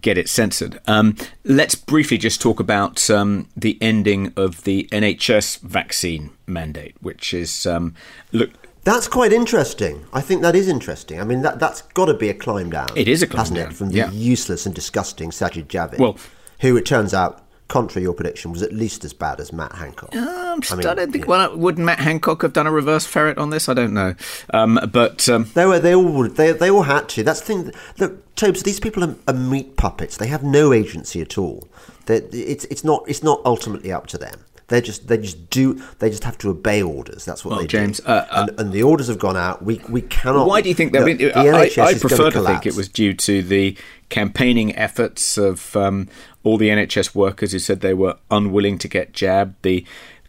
[0.00, 5.60] get it censored, um, let's briefly just talk about um, the ending of the NHS
[5.60, 7.94] vaccine mandate, which is um,
[8.32, 8.50] look.
[8.82, 10.06] That's quite interesting.
[10.12, 11.20] I think that is interesting.
[11.20, 12.86] I mean, that, that's got to be a climb down.
[12.94, 14.10] It is a climb hasn't down, it, from the yeah.
[14.12, 16.18] useless and disgusting Sajid Javid, Well-
[16.60, 19.72] who it turns out, contrary to your prediction, was at least as bad as Matt
[19.72, 20.14] Hancock.
[20.14, 21.26] Um, I, mean, don't think.
[21.26, 23.68] Well, would Matt Hancock have done a reverse ferret on this?
[23.68, 24.14] I don't know.
[24.54, 25.78] Um, but um, They were.
[25.78, 26.04] They all.
[26.04, 26.52] would- They.
[26.52, 27.22] They all had to.
[27.22, 27.72] That's the thing.
[27.98, 28.62] Look, Tobes.
[28.62, 30.16] These people are, are meat puppets.
[30.16, 31.68] They have no agency at all.
[32.06, 32.64] They, it's.
[32.66, 33.04] It's not.
[33.06, 34.40] It's not ultimately up to them.
[34.68, 35.06] They just.
[35.06, 35.74] They just do.
[36.00, 37.24] They just have to obey orders.
[37.24, 38.06] That's what Well, they James, do.
[38.06, 39.62] uh, uh, and, and the orders have gone out.
[39.62, 39.80] We.
[39.88, 40.48] We cannot.
[40.48, 41.00] Why do you think that?
[41.04, 43.76] Look, I, mean, I, I prefer gonna think it was due to the
[44.08, 46.08] campaigning efforts of um,
[46.42, 49.54] all the NHS workers who said they were unwilling to get jabbed.
[49.62, 49.84] The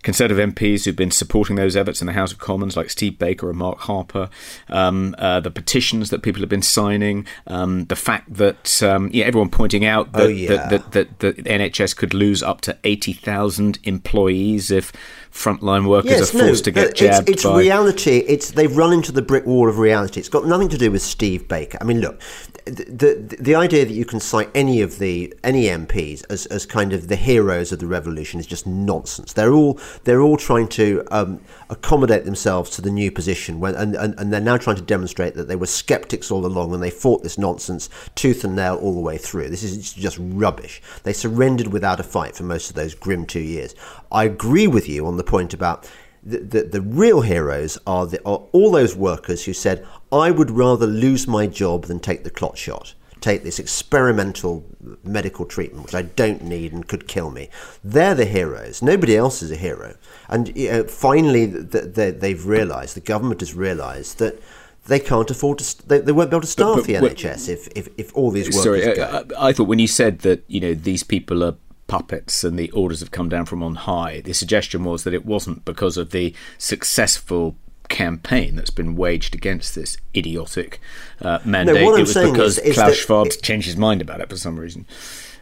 [0.07, 3.49] Conservative MPs who've been supporting those efforts in the House of Commons, like Steve Baker
[3.49, 4.29] and Mark Harper,
[4.69, 9.25] um, uh, the petitions that people have been signing, um, the fact that um, yeah,
[9.25, 10.67] everyone pointing out that, Oh, yeah.
[10.69, 14.93] that, that, that the NHS could lose up to eighty thousand employees if
[15.29, 17.29] frontline workers are forced to get it's, jabbed.
[17.29, 18.19] It's by, reality.
[18.19, 20.21] It's they've run into the brick wall of reality.
[20.21, 21.79] It's got nothing to do with Steve Baker.
[21.81, 22.21] I mean, look,
[22.69, 26.65] the the, the idea that you can cite any of the any MPs as, as
[26.65, 29.33] kind of the heroes of the revolution is just nonsense.
[29.33, 33.95] They're all they're all trying to um, accommodate themselves to the new position, when, and,
[33.95, 36.89] and and they're now trying to demonstrate that they were skeptics all along and they
[36.89, 39.49] fought this nonsense tooth and nail all the way through.
[39.49, 40.81] This is just rubbish.
[41.03, 43.75] They surrendered without a fight for most of those grim two years.
[44.11, 45.87] I agree with you on the point about
[46.27, 50.51] the, the, the real heroes are, the, are all those workers who said, I would
[50.51, 54.65] rather lose my job than take the clot shot, take this experimental
[55.03, 57.49] medical treatment, which I don't need and could kill me.
[57.83, 58.81] They're the heroes.
[58.81, 59.95] Nobody else is a hero.
[60.29, 64.41] And you know, finally, th- th- they've realised, the government has realised that
[64.85, 67.67] they can't afford to, st- they, they won't be able to staff the NHS if,
[67.75, 70.73] if, if all these workers Sorry, I I thought when you said that you know
[70.73, 71.55] these people are
[71.87, 74.21] puppets and the orders have come down from on high.
[74.21, 77.55] The suggestion was that it wasn't because of the successful
[77.89, 80.79] campaign that's been waged against this idiotic
[81.21, 81.83] uh, mandate.
[81.85, 84.21] what I'm it was saying because is- is Klaus Schwab it- changed his mind about
[84.21, 84.85] it for some reason.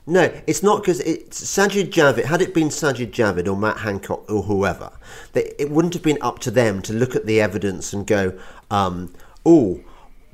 [0.07, 2.25] No, it's not because it's Sajid Javid.
[2.25, 4.91] Had it been Sajid Javid or Matt Hancock or whoever,
[5.33, 8.37] they, it wouldn't have been up to them to look at the evidence and go,
[8.69, 9.11] um,
[9.45, 9.81] "Oh,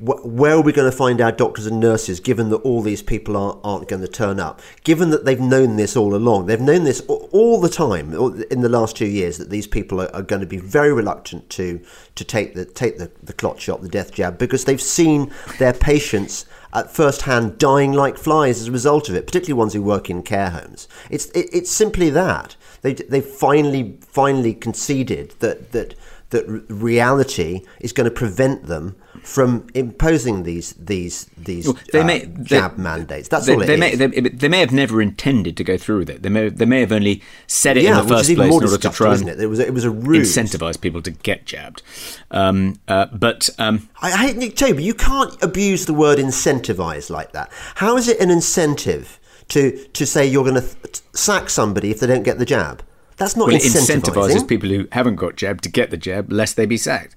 [0.02, 2.20] where are we going to find our doctors and nurses?
[2.20, 5.76] Given that all these people aren't, aren't going to turn up, given that they've known
[5.76, 8.12] this all along, they've known this all, the time
[8.50, 11.48] in the last two years that these people are, are going to be very reluctant
[11.52, 11.80] to
[12.16, 15.74] to take the take the, the clot shot, the death jab, because they've seen their
[15.74, 19.82] patients." at first hand dying like flies as a result of it, particularly ones who
[19.82, 20.88] work in care homes.
[21.10, 25.96] It's it, it's simply that they they finally finally conceded that that
[26.30, 32.06] that reality is going to prevent them from imposing these these these Well, they uh,
[32.06, 33.28] may- they- jab mandates.
[33.28, 33.80] That's they, all it they is.
[33.80, 36.24] May, they, they may have never intended to go through with it.
[36.24, 38.78] They may, they may have only said it yeah, in the first place in order
[38.78, 39.40] to try and it?
[39.40, 40.36] It was a, it was a ruse.
[40.36, 41.84] incentivize people to get jabbed.
[42.32, 44.82] Um, uh, but um, I, I hate Nick Tabor.
[44.82, 47.52] You can't abuse the word incentivize like that.
[47.76, 52.00] How is it an incentive to to say you're going to th- sack somebody if
[52.00, 52.84] they don't get the jab?
[53.18, 56.56] That's not well, it incentivizes people who haven't got jabbed to get the jab, lest
[56.56, 57.16] they be sacked.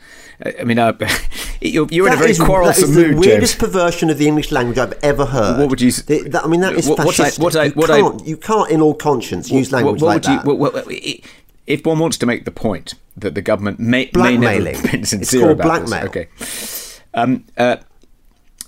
[0.60, 0.92] I mean, uh,
[1.60, 4.26] you're, you're in a very is- quarrelsome that is mood, the weirdest perversion of the
[4.26, 5.58] English language I've ever heard.
[5.60, 7.38] What would you The- that- I mean, that is What- what I- fascistic.
[7.76, 11.20] what I- you, can't, you can't, in all conscience, use language like you- that.
[11.66, 15.00] if one wants to make the point that the government may, may never have been
[15.00, 15.92] It's sincere called about this.
[16.04, 16.28] Okay.
[17.14, 17.76] Um, uh,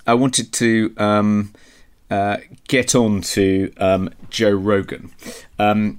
[0.07, 1.53] I wanted to um,
[2.11, 2.37] uh,
[2.69, 5.11] get on to um, Joe Rogan.
[5.59, 5.99] Um,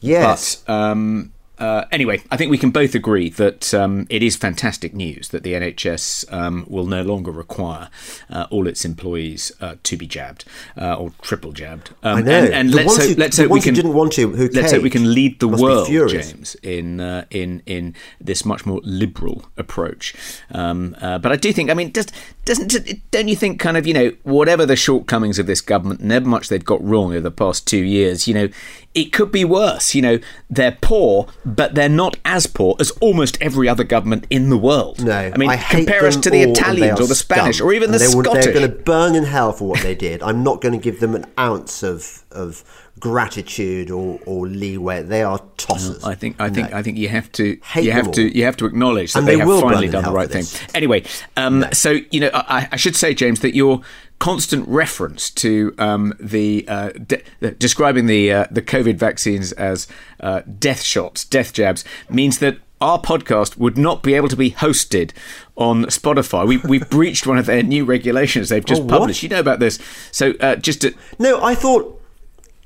[0.00, 0.56] yes.
[0.56, 4.94] but um, uh, anyway, I think we can both agree that um, it is fantastic
[4.94, 7.90] news that the NHS um, will no longer require
[8.30, 10.44] uh, all its employees uh, to be jabbed
[10.80, 11.90] uh, or triple jabbed.
[12.02, 12.32] Um, I know.
[12.44, 14.82] And, and let's hope, who- let's hope we can didn't want to, who let's hope
[14.82, 15.88] we can lead the world.
[16.08, 20.14] James, in uh, in in this much more liberal approach.
[20.52, 22.06] Um, uh, but I do think, I mean, does,
[22.44, 26.10] doesn't don't you think, kind of, you know, whatever the shortcomings of this government, and
[26.10, 28.48] however much they've got wrong over the past two years, you know,
[28.94, 29.94] it could be worse.
[29.94, 30.18] You know,
[30.48, 35.02] they're poor, but they're not as poor as almost every other government in the world.
[35.04, 37.56] no, I mean, hate compare us to the all and they Italians or the Spanish
[37.56, 37.68] scum.
[37.68, 38.44] or even the they Scottish.
[38.44, 40.22] They're going to burn in hell for what they did.
[40.22, 42.64] I'm not going to give them an ounce of of
[42.98, 45.02] gratitude or, or leeway.
[45.02, 45.38] They are
[45.74, 46.04] tossers.
[46.04, 46.76] I think I think No.
[46.78, 49.28] I think you have to Hate you have to you have to acknowledge that And
[49.28, 50.44] they, they have finally done the right thing.
[50.74, 51.04] Anyway,
[51.36, 53.80] um, so you know I, I should say, James, that your
[54.18, 59.86] constant reference to um, the uh, de- the- describing the uh, the COVID vaccines as
[60.20, 62.58] uh, death shots, death jabs, means that.
[62.82, 65.12] Our podcast would not be able to be hosted
[65.54, 66.48] on Spotify.
[66.48, 69.22] We, we've breached one of their new regulations they've just Oh, published.
[69.22, 69.78] You know about this.
[70.12, 71.99] So, uh, just to, No, I thought.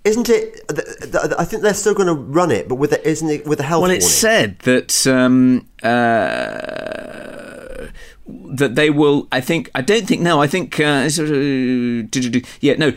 [0.04, 0.68] Isn't it?
[0.68, 3.46] th- th- I think they're still going to run it, but with a, isn't it
[3.46, 3.98] with a health Well, warning?
[3.98, 7.86] it said that um, uh,
[8.26, 9.26] that they will.
[9.32, 9.70] I think.
[9.74, 10.20] I don't think.
[10.20, 10.78] No, I think.
[10.78, 11.08] Uh,
[12.60, 12.92] yeah, no.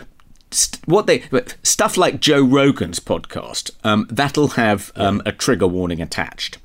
[0.51, 1.23] St- what they
[1.63, 6.57] stuff like Joe Rogan's podcast um, that'll have um, a trigger warning attached.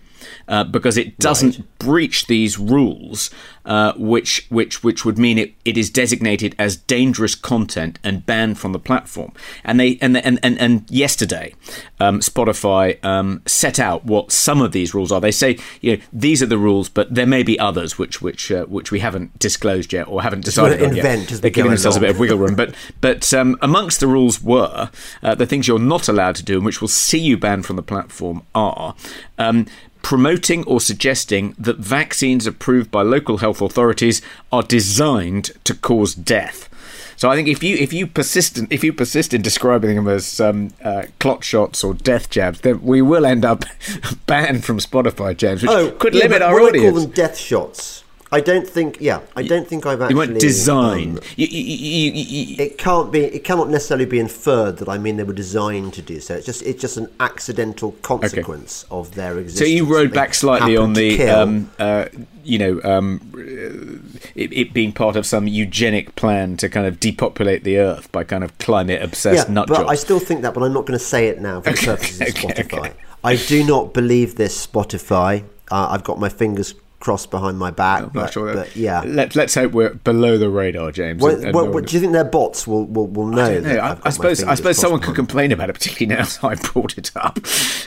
[0.49, 3.31] Uh, because it doesn't breach these rules,
[3.65, 8.59] uh, which which which would mean it, it is designated as dangerous content and banned
[8.59, 9.33] from the platform.
[9.65, 11.55] And they and and and, and yesterday,
[12.01, 15.21] um, Spotify um, set out what some of these rules are.
[15.21, 18.51] They say you know these are the rules, but there may be others which which
[18.51, 21.05] uh, which we haven't disclosed yet or haven't decided on yet.
[21.05, 22.57] invent as They're giving themselves a bit of wiggle room.
[22.57, 24.91] But but um, amongst the rules were
[25.23, 27.77] uh, the things you're not allowed to do and which will see you banned from
[27.77, 28.95] the platform are.
[30.03, 36.69] Promoting or suggesting that vaccines approved by local health authorities are designed to cause death.
[37.17, 40.09] So I think if you if you persist in, if you persist in describing them
[40.09, 43.65] as um, uh, clot shots or death jabs, then we will end up
[44.27, 46.93] banned from Spotify, James, which could Oh, yeah, limit our audience.
[46.93, 48.02] call them death shots.
[48.33, 48.97] I don't think.
[48.99, 50.17] Yeah, I don't think I've actually.
[50.17, 51.19] weren't designed.
[51.19, 53.25] um, You- you- you- you- you- it can't be.
[53.25, 56.35] It cannot necessarily be inferred that I mean they were designed to do so.
[56.35, 56.63] It's just.
[56.63, 59.59] It's just an accidental consequence of their existence.
[59.59, 62.07] So you rode back slightly on the, um, uh,
[62.43, 63.39] you know, um, uh,
[64.35, 68.25] it, it being part of some eugenic plan to kind of depopulate the earth by
[68.25, 69.91] kind of climate obsessed yeah, nut but jobs.
[69.91, 70.55] I still think that.
[70.55, 72.79] But I'm not going to say it now for the purposes of okay, Spotify.
[72.79, 72.93] okay.
[73.23, 75.45] I do not believe this Spotify.
[75.71, 78.05] Uh, I've got my fingers crossed behind my back.
[78.05, 78.55] I'm but, not sure.
[78.55, 79.03] But yeah.
[79.05, 81.21] Let, let's hope we're below the radar, James.
[81.21, 83.45] Well, and- and well, no do you think their bots will will, will know?
[83.45, 83.79] I, know.
[83.79, 86.97] I, I suppose I suppose someone could complain about it, particularly now that I brought
[86.97, 87.41] it up,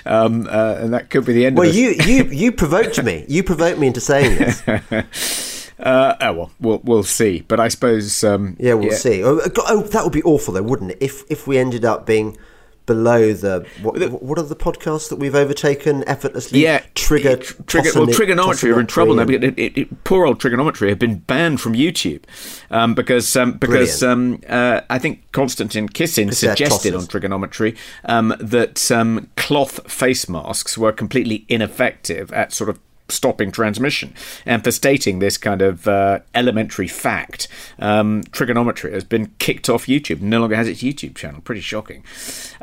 [0.06, 2.06] um, uh, and that could be the end Well, of it.
[2.06, 3.26] you you you provoked me.
[3.30, 5.54] You provoked me into saying this.
[5.78, 7.42] Uh, oh well, we'll we'll see.
[7.42, 9.22] But I suppose um, Yeah, we'll see.
[9.22, 10.98] Oh, oh, that would be awful, though, wouldn't it?
[11.02, 12.38] If if we ended up being
[12.86, 16.62] below the what, what are the podcasts that we've overtaken effortlessly?
[16.62, 17.92] Yeah, trigger, it- trigger.
[17.96, 19.26] Well, Triggernometry are in trouble now.
[19.26, 22.24] Because it, it, poor old Triggernometry have been banned from YouTube
[22.72, 28.92] um, because um, because um, uh, I think Konstantin Kisin suggested on Triggernometry um, that
[28.92, 34.14] um, cloth face masks were completely ineffective at sort of stopping transmission
[34.46, 37.48] and for stating this kind of uh, elementary fact
[37.80, 42.04] um, Triggernometry has been kicked off youtube no longer has its youtube channel pretty shocking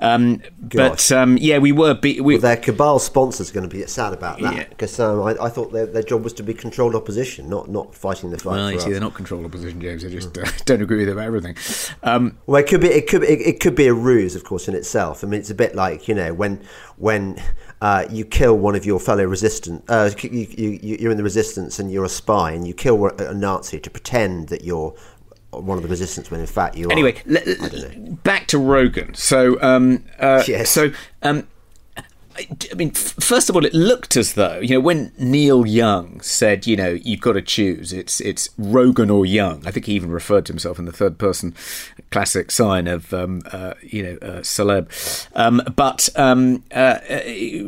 [0.01, 3.75] um, but um, yeah we were be- we, Well, their cabal sponsors are going to
[3.75, 4.65] be sad about that Yeah.
[4.69, 7.95] because um, I, I thought their, their job was to be controlled opposition, not not
[7.95, 8.53] fighting the fight.
[8.53, 8.91] Well, you see, us.
[8.93, 10.03] they're not controlled opposition, James.
[10.03, 11.57] They just uh, don't agree with them about everything.
[12.03, 14.69] Um, Well, it could be it could it, it could be a ruse, of course,
[14.69, 15.23] in itself.
[15.23, 16.61] I mean, it's a bit like you know when
[16.97, 17.43] when
[17.81, 21.23] uh, you kill one of your fellow resistant, uh, you, you, you you're in the
[21.23, 24.95] resistance and you're a spy and you kill a Nazi to pretend that you're
[25.51, 27.39] one of the resistance when in fact you anyway, are.
[27.39, 29.15] Anyway, back to Rogan.
[29.15, 30.71] So, um, uh, Yes.
[30.71, 30.91] so
[31.23, 31.47] um,
[32.37, 36.67] I mean, first of all, it looked as though you know when Neil Young said,
[36.67, 37.93] you know, you've got to choose.
[37.93, 39.67] It's it's Rogan or Young.
[39.67, 41.55] I think he even referred to himself in the third person,
[42.11, 44.89] classic sign of um, uh, you know uh, celeb.
[45.35, 47.21] Um, but um, uh, uh,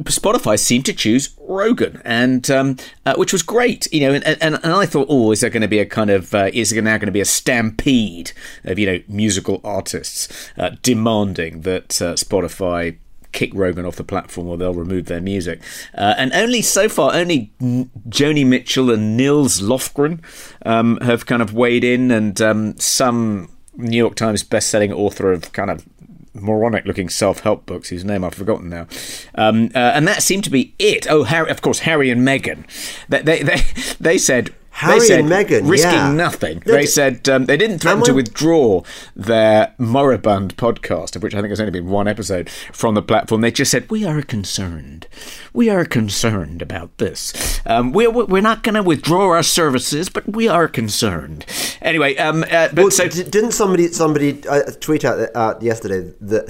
[0.05, 3.93] Spotify seemed to choose Rogan, and um, uh, which was great.
[3.93, 6.11] You know, and, and, and I thought, oh, is there going to be a kind
[6.11, 8.33] of uh, is there now going to be a stampede
[8.65, 10.51] of you know musical artists
[10.83, 12.97] demanding that Spotify
[13.35, 15.61] kick Rogan off the platform or they'll remove their music.
[15.95, 20.21] Uh, and only so far, only Joni Mitchell and Nils Lofgren
[20.65, 25.53] um, have kind of weighed in, and um, some New York Times best-selling author of
[25.53, 25.87] kind of
[26.35, 28.87] moronic looking self-help books whose name I've forgotten now.
[29.35, 31.07] Um, uh, and that seemed to be it.
[31.09, 32.65] Oh Harry of course Harry and Meghan.
[33.09, 33.61] They, they, they,
[34.01, 36.13] they said Harry they said, and Meghan, risking yeah.
[36.13, 36.61] nothing.
[36.67, 38.83] No, They said um, they didn't threaten to withdraw
[39.15, 43.41] their moribund podcast, of which I think there's only been one episode from the platform.
[43.41, 45.07] They just said we are concerned.
[45.53, 47.61] We are concerned about this.
[47.65, 51.47] Um, we're we're not going to withdraw our services, but we are concerned.
[51.81, 56.13] Anyway, um, uh, but Well, so d- didn't somebody somebody uh, tweet out uh, yesterday
[56.21, 56.49] that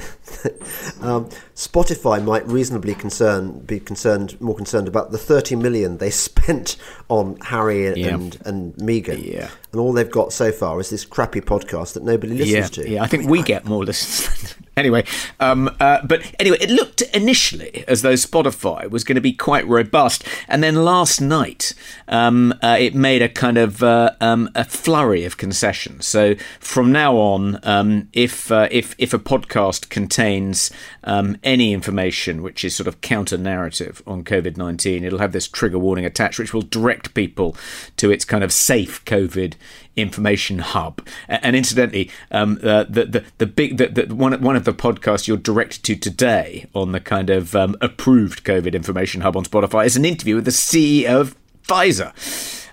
[1.03, 6.77] um, Spotify might reasonably concern be concerned more concerned about the thirty million they spent
[7.09, 8.14] on Harry and Yeah.
[8.15, 9.51] And, and Meghan, Yeah.
[9.73, 12.91] and all they've got so far is this crappy podcast that nobody listens yeah, to.
[12.91, 14.55] Yeah, I think we get more listens.
[14.77, 15.05] Anyway,
[15.41, 19.67] um, uh, but anyway, it looked initially as though Spotify was going to be quite
[19.67, 21.73] robust, and then last night
[22.09, 26.07] um, uh, it made a kind of uh, um, a flurry of concessions.
[26.07, 30.71] So from now on, um, if uh, if if a podcast contains
[31.05, 35.49] um, any information which is sort of counter narrative on COVID nineteen, it'll have this
[35.49, 37.57] trigger warning attached, which will direct people
[37.97, 39.55] to its kind of safe COVID
[39.97, 41.07] information hub.
[41.29, 45.27] And incidentally, um, uh, the, the the big the, the, one one of the podcasts
[45.27, 49.87] you're directed to today on the kind of um, approved COVID information hub on Spotify
[49.87, 52.13] is an interview with the CEO of Pfizer.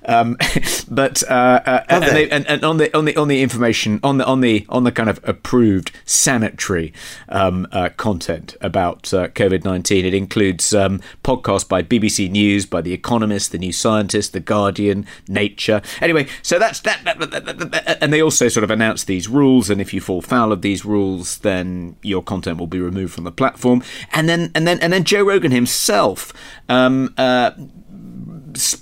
[0.06, 0.38] Um,
[0.90, 2.10] but uh, uh, and, they?
[2.10, 4.84] they, and, and on the on the on the information on the on the on
[4.84, 6.94] the kind of approved sanitary
[7.30, 12.82] um, uh, content about uh, COVID nineteen, it includes um, podcasts by BBC News, by
[12.82, 15.82] The Economist, The New Scientist, The Guardian, Nature.
[16.02, 19.70] Anyway, so that's that, that, that, that- and they also sort of announce these rules,
[19.70, 23.24] and if you fall foul of these rules, then your content will be removed from
[23.24, 23.84] the platform.
[24.12, 26.34] And then and then and then Joe Rogan himself.
[26.70, 27.52] Um, uh,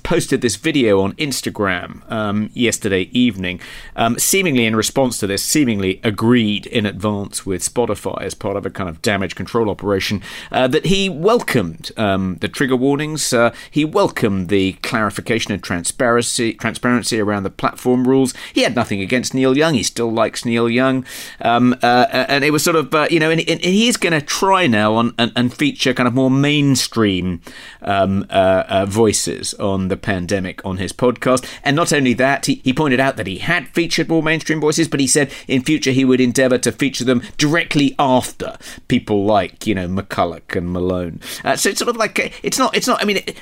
[0.04, 3.60] posted this video on Instagram um, yesterday evening,
[3.96, 8.66] um, seemingly in response to this, seemingly agreed in advance with Spotify as part of
[8.66, 13.32] a kind of damage control operation, uh, that he welcomed um, the trigger warnings.
[13.34, 18.34] Uh, he welcomed the clarification and transparency, transparency around the platform rules.
[18.54, 19.74] He had nothing against Neil Young.
[19.74, 21.06] He still likes Neil Young,
[21.42, 24.22] um, uh, and it was sort of uh, you know, and, and he's going to
[24.22, 27.42] try now on and, and feature kind of more mainstream
[27.82, 31.46] um, uh, uh, voices on the pandemic on his podcast.
[31.64, 34.88] And not only that, he, he pointed out that he had featured more mainstream voices,
[34.88, 39.66] but he said in future he would endeavour to feature them directly after people like
[39.66, 41.20] you know McCullough and Malone.
[41.44, 43.02] Uh, so it's sort of like uh, it's not it's not.
[43.02, 43.18] I mean.
[43.18, 43.38] It,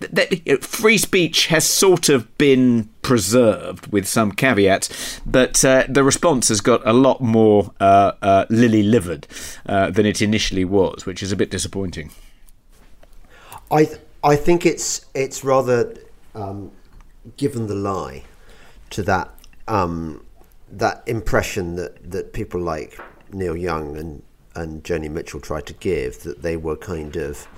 [0.00, 5.84] that you know, free speech has sort of been preserved with some caveats, but uh,
[5.88, 9.26] the response has got a lot more uh, uh, lily livered
[9.66, 12.10] uh, than it initially was, which is a bit disappointing.
[13.70, 13.98] I th-
[14.28, 15.94] I think it's it's rather
[16.34, 16.70] um,
[17.38, 18.24] given the lie
[18.90, 19.32] to that
[19.66, 20.22] um,
[20.70, 23.00] that impression that, that people like
[23.32, 24.22] Neil Young and
[24.54, 27.48] and Joni Mitchell tried to give that they were kind of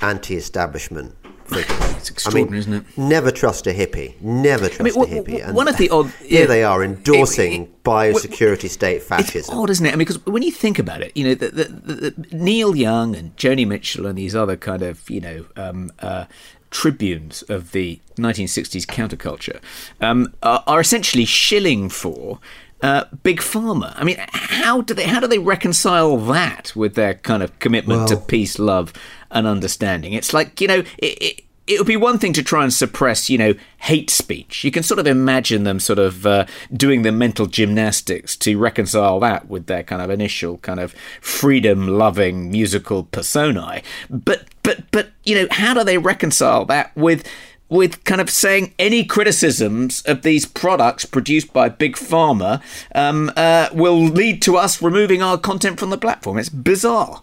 [0.00, 1.14] anti-establishment
[1.48, 1.96] figures.
[1.96, 2.84] It's extraordinary, isn't it?
[2.98, 4.20] Never trust a hippie.
[4.20, 5.38] Never trust mean, a w- hippie.
[5.40, 6.46] w- one of the odd- here yeah.
[6.46, 9.58] they are endorsing It- it- biosecurity state It's fascism.
[9.58, 9.90] odd, isn't it?
[9.90, 13.14] I mean, because when you think about it, you know, the, the, the, Neil Young
[13.16, 16.24] and Joni Mitchell and these other kind of, you know, um, uh,
[16.70, 19.60] tribunes of the 1960s counterculture
[20.00, 22.38] um, are, are essentially shilling for.
[22.82, 23.94] Uh, big pharma.
[23.96, 28.08] I mean, how do they how do they reconcile that with their kind of commitment
[28.08, 28.92] to peace, love,
[29.36, 30.12] and understanding?
[30.12, 33.28] It's like you know, it, it, it would be one thing to try and suppress,
[33.28, 34.62] you know, hate speech.
[34.62, 39.18] You can sort of imagine them sort of uh, doing the mental gymnastics to reconcile
[39.20, 43.82] that with their kind of initial kind of freedom-loving musical personae.
[44.08, 47.26] But but but you know, how do they reconcile that with
[47.68, 52.62] with kind of saying any criticisms of these products produced by big pharma
[52.94, 56.38] um, uh, will lead to us removing our content from the platform?
[56.38, 57.22] It's bizarre.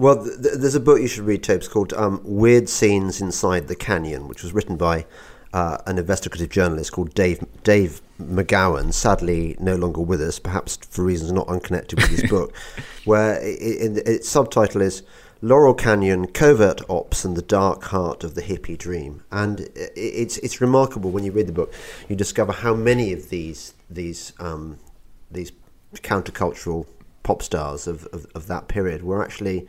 [0.00, 3.68] Well, th- th- there's a book you should read, Tobes, called um, Weird Scenes Inside
[3.68, 5.04] the Canyon, which was written by
[5.52, 11.04] uh, an investigative journalist called Dave Dave McGowan, sadly no longer with us, perhaps for
[11.04, 12.56] reasons not unconnected with his book,
[13.04, 15.02] where i i its subtitle is
[15.42, 19.22] Laurel Canyon, Covert Ops and the Dark Heart of the Hippie Dream.
[19.30, 21.74] And i- it's, it's remarkable when you read the book,
[22.08, 24.78] you discover how many of these, these, um,
[25.30, 25.52] these
[25.96, 26.86] countercultural
[27.22, 29.68] pop stars of, of, of that period were actually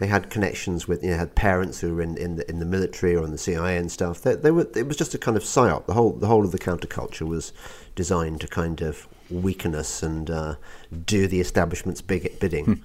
[0.00, 2.64] they had connections with you know had parents who were in, in the in the
[2.64, 4.22] military or in the CIA and stuff.
[4.22, 5.86] They, they were it was just a kind of psyop.
[5.86, 7.52] The whole the whole of the counterculture was
[7.94, 10.54] designed to kind of weaken us and uh,
[11.06, 12.82] do the establishment's big bidding.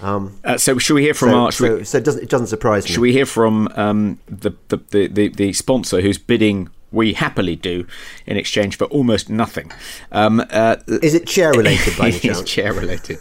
[0.00, 1.52] Um, Uh, so, should we hear from so, our?
[1.52, 2.90] should we- so, so it doesn't it doesn't surprise me.
[2.92, 7.86] Should we hear from um, the, the, the, the sponsor who's bidding we happily do
[8.26, 9.70] in exchange for almost nothing?
[10.10, 12.42] Um, uh, Is it chair related by any chance?
[12.44, 13.18] chair related.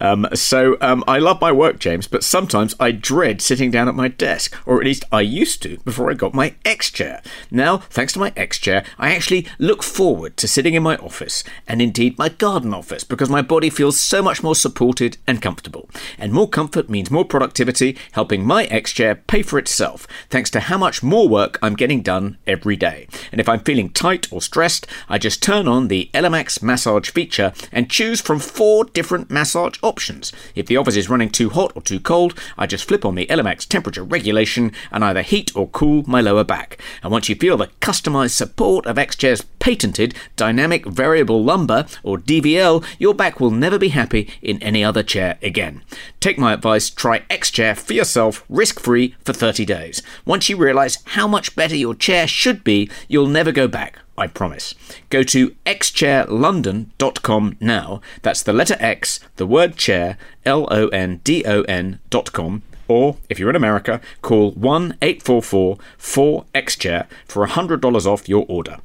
[0.00, 3.94] Um, so um, I love my work, James, but sometimes I dread sitting down at
[3.94, 7.22] my desk, or at least I used to before I got my X chair.
[7.50, 11.44] Now, thanks to my X chair, I actually look forward to sitting in my office
[11.68, 15.88] and indeed my garden office because my body feels so much more supported and comfortable.
[16.18, 20.60] And more comfort means more productivity, helping my X chair pay for itself, thanks to
[20.60, 23.03] how much more work I'm getting done every day.
[23.32, 27.52] And if I'm feeling tight or stressed, I just turn on the Elemax massage feature
[27.72, 30.32] and choose from four different massage options.
[30.54, 33.26] If the office is running too hot or too cold, I just flip on the
[33.26, 36.80] Elemax temperature regulation and either heat or cool my lower back.
[37.02, 42.84] And once you feel the customized support of Xchair's patented dynamic variable lumbar or DVL,
[42.98, 45.82] your back will never be happy in any other chair again.
[46.20, 50.02] Take my advice, try Xchair for yourself risk-free for 30 days.
[50.24, 53.98] Once you realize how much better your chair should be, you'll never go back.
[54.16, 54.74] I promise.
[55.10, 58.00] Go to xchairlondon.com now.
[58.22, 62.62] That's the letter X, the word chair, L O N D O N dot com.
[62.86, 68.78] Or, if you're in America, call 1 844 4XChair for $100 off your order.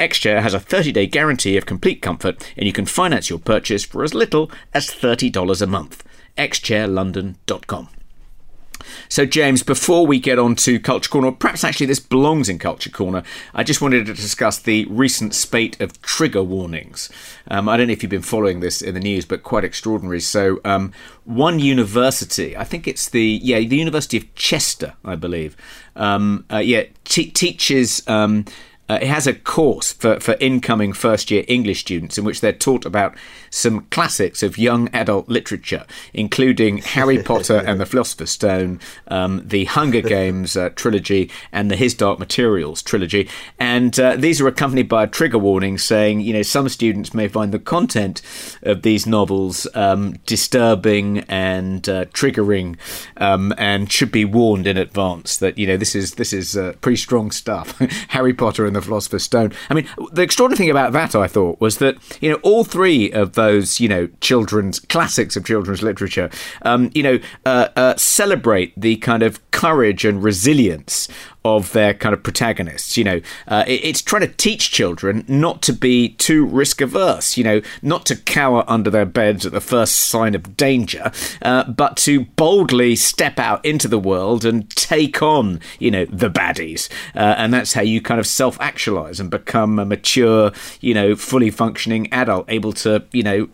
[0.00, 3.84] XChair has a 30 day guarantee of complete comfort, and you can finance your purchase
[3.84, 6.02] for as little as $30 a month.
[6.36, 7.88] xchairlondon.com.
[9.08, 12.58] So, James, before we get on to Culture Corner, or perhaps actually this belongs in
[12.58, 13.22] Culture Corner,
[13.54, 17.08] I just wanted to discuss the recent spate of trigger warnings.
[17.48, 20.20] Um, I don't know if you've been following this in the news, but quite extraordinary.
[20.20, 20.92] So, um,
[21.24, 25.56] one university, I think it's the yeah the University of Chester, I believe,
[25.96, 28.06] um, uh, yeah, te- teaches.
[28.88, 32.52] Uh, it has a course for, for incoming first year English students in which they're
[32.52, 33.14] taught about
[33.50, 39.64] some classics of young adult literature, including Harry Potter and the Philosopher's Stone, um, the
[39.64, 43.28] Hunger Games uh, trilogy, and the His Dark Materials trilogy.
[43.58, 47.28] And uh, these are accompanied by a trigger warning saying, you know, some students may
[47.28, 48.20] find the content
[48.62, 52.76] of these novels um, disturbing and uh, triggering,
[53.16, 56.72] um, and should be warned in advance that you know this is this is uh,
[56.80, 57.78] pretty strong stuff.
[58.08, 59.52] Harry Potter and the Philosopher's Stone.
[59.70, 63.10] I mean, the extraordinary thing about that, I thought, was that you know all three
[63.12, 66.30] of those you know children's classics of children's literature,
[66.62, 71.08] um, you know, uh, uh, celebrate the kind of courage and resilience
[71.44, 72.96] of their kind of protagonists.
[72.96, 77.36] You know, uh, it, it's trying to teach children not to be too risk averse.
[77.36, 81.64] You know, not to cower under their beds at the first sign of danger, uh,
[81.64, 86.88] but to boldly step out into the world and take on, you know, the baddies.
[87.14, 91.14] Uh, and that's how you kind of self actualize and become a mature, you know,
[91.14, 93.48] fully functioning adult, able to, you know,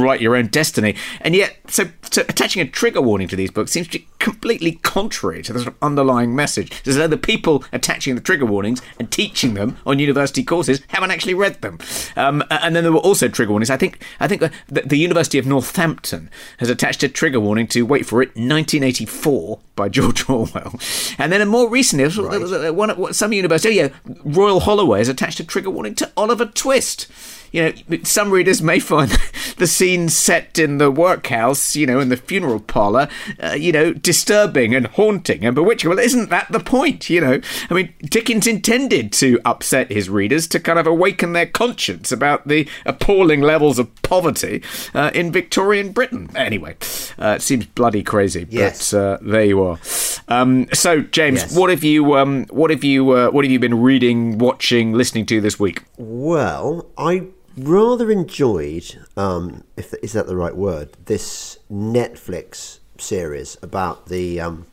[0.00, 0.94] write your own destiny.
[1.20, 4.72] And yet, so, so attaching a trigger warning to these books seems to be completely
[4.82, 6.72] contrary to the sort of underlying message.
[6.86, 11.10] As though the people attaching the trigger warnings and teaching them on university courses haven't
[11.10, 11.78] actually read them.
[12.16, 13.70] Um, and then there were also trigger warnings.
[13.70, 17.82] I think I think the, the University of Northampton has attached a trigger warning to
[17.82, 20.78] wait for it 1984 by George Orwell,
[21.18, 22.74] and then more recently, right.
[22.74, 27.10] one, some university, oh yeah, Royal Holloway has attached a trigger warning to Oliver Twist
[27.54, 29.10] you know, some readers may find
[29.58, 33.08] the scene set in the workhouse, you know, in the funeral parlour,
[33.40, 35.88] uh, you know, disturbing and haunting and bewitching.
[35.88, 37.08] Well, isn't that the point?
[37.08, 37.40] You know,
[37.70, 42.48] I mean, Dickens intended to upset his readers to kind of awaken their conscience about
[42.48, 44.60] the appalling levels of poverty
[44.92, 46.30] uh, in Victorian Britain.
[46.34, 46.74] Anyway,
[47.20, 48.90] uh, it seems bloody crazy, yes.
[48.90, 49.78] but uh, there you are.
[50.26, 51.56] Um, so, James, yes.
[51.56, 55.26] what have you, um, what have you, uh, what have you been reading, watching, listening
[55.26, 55.84] to this week?
[55.96, 64.06] Well, I rather enjoyed, um, if is that the right word, this Netflix series about
[64.06, 64.66] the um,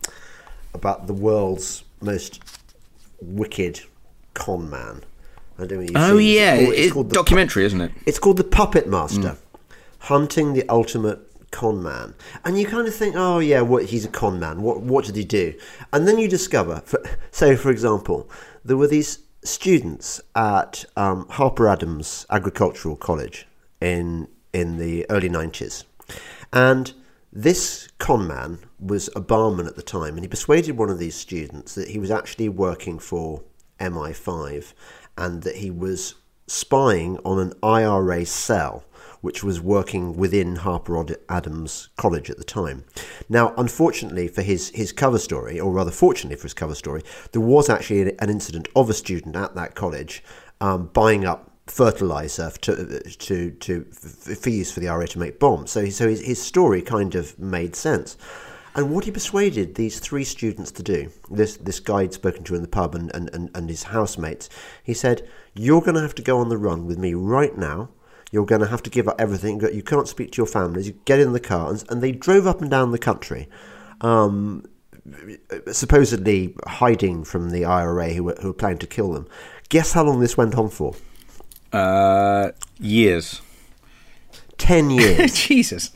[0.73, 2.41] about the world's most
[3.21, 3.81] wicked
[4.33, 5.03] con man.
[5.59, 5.91] I don't know.
[5.95, 7.91] oh yeah, it's, called, it's, called documentary, pu- isn't it?
[8.05, 9.37] It's called the Puppet Master, mm.
[9.99, 11.19] hunting the ultimate
[11.51, 14.61] con man, and you kind of think, oh yeah, what he's a con man.
[14.61, 15.53] What what did he do?
[15.93, 18.29] And then you discover, for, so for example,
[18.65, 23.47] there were these students at um, Harper Adams Agricultural College
[23.79, 25.85] in in the early nineties,
[26.51, 26.93] and
[27.31, 31.15] this con man was a barman at the time, and he persuaded one of these
[31.15, 33.43] students that he was actually working for
[33.79, 34.73] MI5
[35.17, 36.15] and that he was
[36.47, 38.83] spying on an IRA cell
[39.21, 42.83] which was working within Harper Adams College at the time.
[43.29, 47.41] Now, unfortunately for his, his cover story, or rather fortunately for his cover story, there
[47.41, 50.23] was actually an incident of a student at that college
[50.59, 55.71] um, buying up fertilizer to to to for use for the IRA to make bombs.
[55.71, 58.17] So so his, his story kind of made sense.
[58.73, 62.55] And what he persuaded these three students to do, this this guy had spoken to
[62.55, 64.49] in the pub and, and, and, and his housemates,
[64.83, 67.89] he said, You're going to have to go on the run with me right now
[68.31, 69.61] you're going to have to give up everything.
[69.73, 70.87] You can't speak to your families.
[70.87, 73.47] You get in the car, and, and they drove up and down the country,
[73.99, 74.65] um,
[75.71, 79.27] supposedly hiding from the IRA who were, who were planning to kill them.
[79.69, 80.95] Guess how long this went on for?
[81.73, 83.41] Uh, years.
[84.57, 85.33] Ten years.
[85.33, 85.91] Jesus.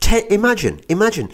[0.00, 1.30] Ten, imagine, imagine.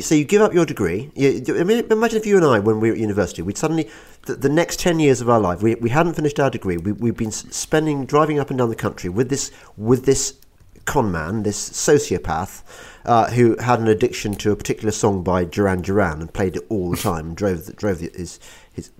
[0.00, 1.10] So you give up your degree.
[1.14, 3.90] You, I mean, imagine if you and I, when we were at university, we'd suddenly
[4.26, 6.76] the, the next 10 years of our life, we, we hadn't finished our degree.
[6.76, 10.38] We, we've been spending, driving up and down the country with this, with this
[10.84, 12.62] con man, this sociopath,
[13.04, 16.66] uh, who had an addiction to a particular song by Duran Duran and played it
[16.68, 18.38] all the time and drove, the, drove the, his,
[18.72, 18.90] his.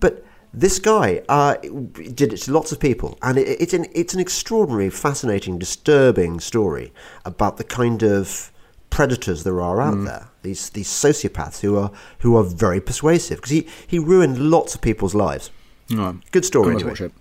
[0.00, 4.14] But this guy uh, did it to lots of people, and it, it's, an, it's
[4.14, 6.92] an extraordinary, fascinating, disturbing story
[7.24, 8.52] about the kind of
[8.90, 10.06] predators there are out mm.
[10.06, 10.28] there.
[10.42, 14.80] These these sociopaths who are who are very persuasive because he, he ruined lots of
[14.80, 15.50] people's lives.
[15.92, 16.74] Oh, Good story.
[16.74, 16.90] Anyway.
[16.90, 17.12] Watch it.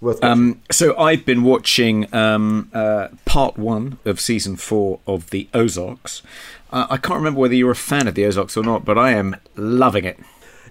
[0.00, 5.48] Worth um, so I've been watching um, uh, part one of season four of the
[5.52, 6.22] Ozarks.
[6.70, 9.10] Uh, I can't remember whether you're a fan of the Ozarks or not, but I
[9.10, 10.18] am loving it.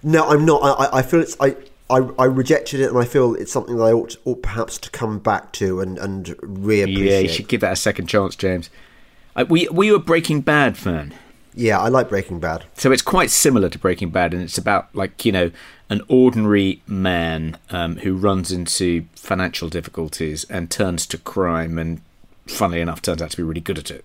[0.02, 0.60] No, I'm not.
[0.62, 1.56] I, I feel it's I.
[1.90, 4.90] I, I, rejected it, and I feel it's something that I ought, ought perhaps to
[4.90, 7.04] come back to and, and reappreciate.
[7.04, 8.70] Yeah, you should give that a second chance, James.
[9.36, 11.14] Uh, were, were you a Breaking Bad fan?
[11.54, 12.64] Yeah, I like Breaking Bad.
[12.74, 15.50] So it's quite similar to Breaking Bad, and it's about like you know
[15.88, 22.00] an ordinary man um, who runs into financial difficulties and turns to crime, and
[22.46, 24.04] funnily enough, turns out to be really good at it.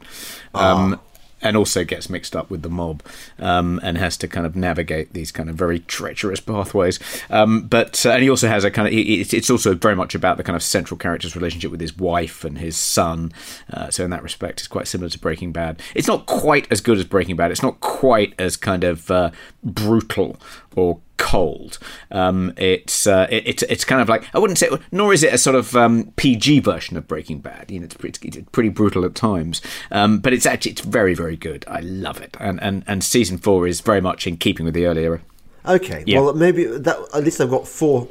[0.54, 1.09] Um, oh
[1.42, 3.04] and also gets mixed up with the mob
[3.40, 7.00] um, and has to kind of navigate these kind of very treacherous pathways.
[7.30, 10.38] Um, but uh, and he also has a kind of it's also very much about
[10.38, 13.32] the kind of central character's relationship with his wife and his son.
[13.72, 15.82] Uh, so in that respect, it's quite similar to Breaking Bad.
[15.96, 17.52] It's not quite as good as Breaking Bad.
[17.52, 19.32] It's not quite as kind of uh,
[19.64, 20.38] brutal
[20.76, 21.78] or cold.
[22.10, 25.32] Um, it's uh, it, it's it's kind of like I wouldn't say, nor is it
[25.32, 27.70] a sort of um, PG version of Breaking Bad.
[27.70, 29.62] You know, it's pretty, it's pretty brutal at times,
[29.92, 31.64] um, but it's actually it's very very good.
[31.68, 34.88] I love it, and and and season four is very much in keeping with the
[34.88, 35.22] earlier.
[35.66, 36.20] Okay, yeah.
[36.20, 38.08] well maybe that at least I've got four.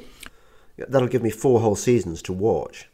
[0.76, 2.88] That'll give me four whole seasons to watch.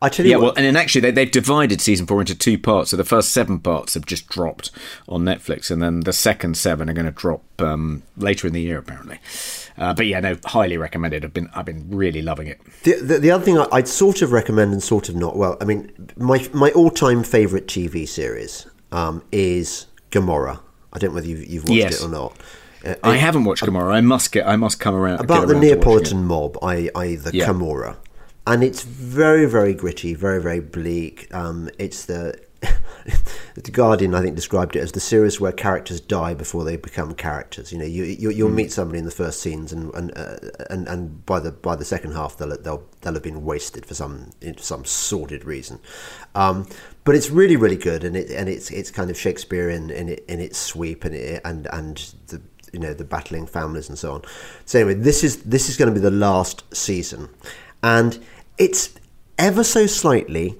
[0.00, 0.36] I tell you, yeah.
[0.36, 2.90] What, well, and then actually, they, they've divided season four into two parts.
[2.90, 4.70] So the first seven parts have just dropped
[5.08, 8.60] on Netflix, and then the second seven are going to drop um, later in the
[8.60, 9.18] year, apparently.
[9.76, 11.24] Uh, but yeah, no, highly recommended.
[11.24, 12.60] I've been I've been really loving it.
[12.84, 15.36] The the, the other thing I, would sort of recommend and sort of not.
[15.36, 20.60] Well, I mean, my my all time favorite TV series um, is Gomorrah.
[20.92, 22.00] I don't know whether you've, you've watched yes.
[22.00, 22.36] it or not.
[22.84, 23.94] Uh, I haven't watched Gomorrah.
[23.94, 24.46] I must get.
[24.46, 25.20] I must come around.
[25.20, 27.46] About the Neapolitan mob, I, I the yeah.
[27.46, 27.96] Camorra
[28.48, 32.34] and it's very very gritty very very bleak um, it's the
[33.54, 37.14] the Guardian, I think, described it as the series where characters die before they become
[37.14, 37.72] characters.
[37.72, 40.36] You know, you, you you'll meet somebody in the first scenes, and and, uh,
[40.68, 43.94] and and by the by the second half, they'll they'll they'll have been wasted for
[43.94, 45.78] some some sordid reason.
[46.34, 46.66] Um,
[47.04, 50.24] but it's really really good, and it and it's it's kind of Shakespearean in it
[50.28, 52.42] in its sweep, and it, and and the
[52.72, 54.22] you know the battling families and so on.
[54.64, 57.28] So anyway, this is this is going to be the last season,
[57.82, 58.18] and
[58.58, 58.94] it's
[59.38, 60.56] ever so slightly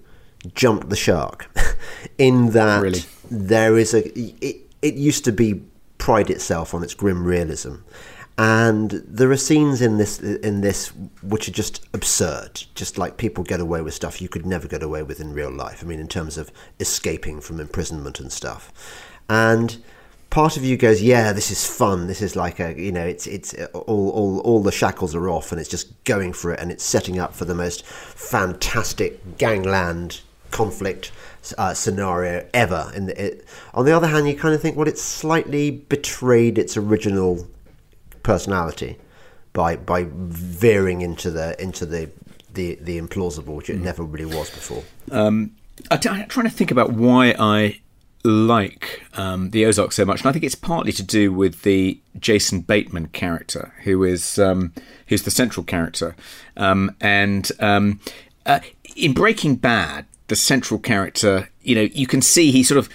[0.55, 1.51] jumped the shark
[2.19, 3.01] in that Really?
[3.31, 4.07] there is a
[4.45, 5.63] it, it used to be
[5.99, 7.75] pride itself on its grim realism.
[8.41, 10.93] And there are scenes in this in this
[11.23, 12.63] which are just absurd.
[12.77, 15.51] Just like people get away with stuff you could never get away with in real
[15.51, 15.83] life.
[15.83, 18.73] I mean in terms of escaping from imprisonment and stuff.
[19.29, 19.83] And
[20.31, 22.07] part of you goes yeah this is fun.
[22.07, 25.29] This is like a you know it's it's uh, all all, all the shackles are
[25.29, 29.39] off and it's just going for it and it's setting up for the most fantastic
[29.39, 30.21] gangland
[30.51, 31.13] conflict
[31.57, 32.91] uh, scenario ever.
[32.95, 36.77] And it, on the other hand you kind of think well it's slightly betrayed its
[36.77, 37.47] original
[38.23, 38.99] personality
[39.53, 42.11] by by veering into the into the
[42.53, 43.83] the, the implausible which it mm.
[43.83, 44.83] never really was before.
[45.13, 45.53] Um,
[45.91, 47.81] I t- I'm trying to think about why I
[48.25, 52.01] like um, the Ozark so much, and I think it's partly to do with the
[52.19, 54.73] Jason Bateman character, who is um,
[55.07, 56.17] who's the central character,
[56.57, 58.01] um, and um,
[58.47, 58.61] uh,
[58.97, 62.89] in Breaking Bad, the central character, you know, you can see he sort of,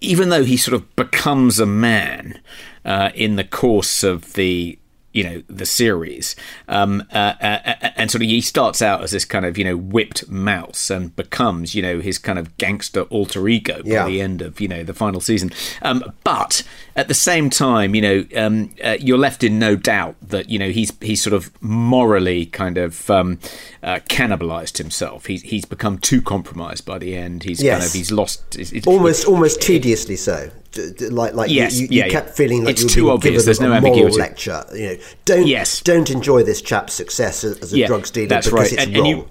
[0.00, 2.40] even though he sort of becomes a man
[2.84, 4.78] uh, in the course of the
[5.14, 6.36] you know the series.
[6.68, 9.76] Um, uh, uh, and sort of he starts out as this kind of you know
[9.76, 14.06] whipped mouse and becomes you know his kind of gangster alter ego by Yeah.
[14.06, 15.50] the end of you know the final season.
[15.80, 16.62] Um, but
[16.96, 20.58] at the same time you know um, uh, you're left in no doubt that you
[20.58, 23.38] know he's he's sort of morally kind of um,
[23.82, 25.26] uh, cannibalized himself.
[25.26, 27.44] He's he's become too compromised by the end.
[27.44, 30.50] He's kind of he's lost it's- it's- almost almost tediously so
[31.10, 32.20] like like Yes, you, you, yeah, you yeah.
[32.20, 34.18] kept feeling like It's you were too being obvious, given there's a no moral ambiguity.
[34.18, 35.80] lecture you know don't Yes.
[35.82, 38.72] don't enjoy this chap's success as, as a drug dealer that's because right.
[38.72, 39.28] it's and, wrong and you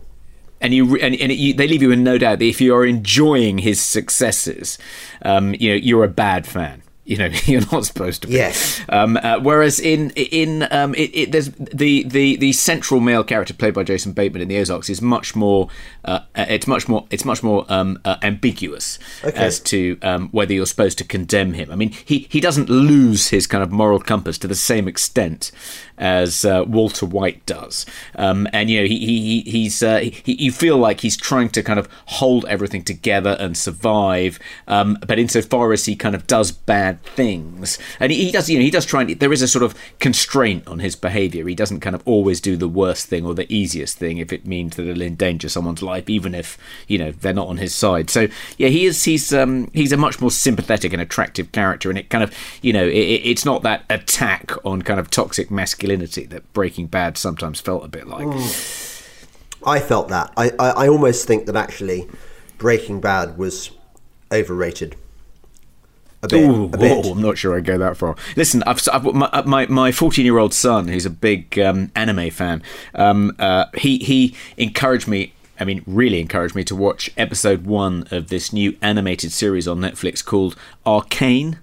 [0.61, 2.73] and you and, and it, you, they leave you in no doubt that if you
[2.75, 4.77] are enjoying his successes,
[5.23, 6.82] um, you know you're a bad fan.
[7.05, 8.35] You know you're not supposed to be.
[8.35, 8.81] Yes.
[8.89, 13.53] Um, uh, whereas in in um, it, it, there's the, the the central male character
[13.53, 15.67] played by Jason Bateman in the Ozarks is much more.
[16.05, 17.05] Uh, uh, it's much more.
[17.09, 18.99] It's much more um, uh, ambiguous
[19.35, 21.71] as to um, whether you're supposed to condemn him.
[21.71, 25.51] I mean, he he doesn't lose his kind of moral compass to the same extent
[25.97, 27.85] as uh, Walter White does.
[28.15, 31.49] Um, and you know, he, he he- he's uh, he, you feel like he's trying
[31.49, 34.39] to kind of hold everything together and survive.
[34.69, 38.57] Um, but insofar as he kind of does bad things, and he, he does, you
[38.57, 41.47] know, he does try and there is a sort of constraint on his behaviour.
[41.47, 44.45] He doesn't kind of always do the worst thing or the easiest thing if it
[44.45, 48.09] means that it'll endanger someone's life, even if you know they're not on his side.
[48.09, 48.27] So
[48.57, 52.09] yeah, he is he's um, he's a much more sympathetic and attractive character, and it
[52.09, 56.25] kind of you know it, it- it's not that attack on kind of toxic masculinity
[56.25, 58.27] that Breaking Bad sometimes felt a bit like.
[59.65, 60.33] I felt that.
[60.35, 62.07] I, I, I almost think that actually
[62.57, 63.71] Breaking Bad was
[64.31, 64.95] overrated.
[66.23, 66.49] A bit.
[66.49, 67.05] Ooh, a bit.
[67.05, 68.15] whoa, I'm not sure I'd go that far.
[68.37, 72.29] Listen, I've, I've my my my 14 year old son, who's a big um, anime
[72.29, 72.63] fan,
[72.95, 75.33] um, uh, he he encouraged me.
[75.59, 79.79] I mean, really encouraged me to watch episode one of this new animated series on
[79.79, 80.55] Netflix called
[80.85, 81.59] Arcane.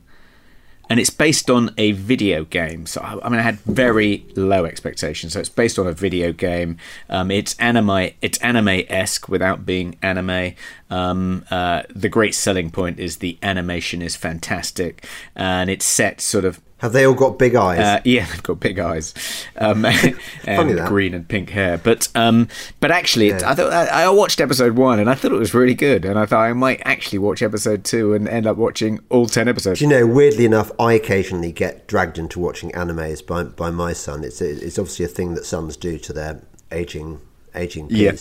[0.90, 2.84] And it's based on a video game.
[2.84, 5.32] So I I mean, I had very low expectations.
[5.32, 6.76] So it's based on a video game.
[7.08, 8.10] Um, it's anime.
[8.20, 10.54] It's anime esque without being anime.
[10.90, 16.44] Um, uh, the great selling point is the animation is fantastic, and it's set sort
[16.44, 17.78] of Have they all got big eyes?
[17.78, 19.14] uh, yeah, they've got big eyes,
[19.56, 19.84] um,
[20.44, 20.88] and that.
[20.88, 21.78] green and pink hair.
[21.78, 22.48] But um,
[22.80, 25.54] but actually, it, I thought I, I watched episode one and I thought it was
[25.54, 29.00] really good, and I thought I might actually watch episode two and end up watching
[29.10, 29.80] all ten episodes.
[29.80, 33.92] Do you know, weirdly enough, I occasionally get dragged into watching animes by by my
[33.92, 34.24] son.
[34.24, 37.20] It's it's obviously a thing that sons do to their aging
[37.54, 38.12] aging Yeah.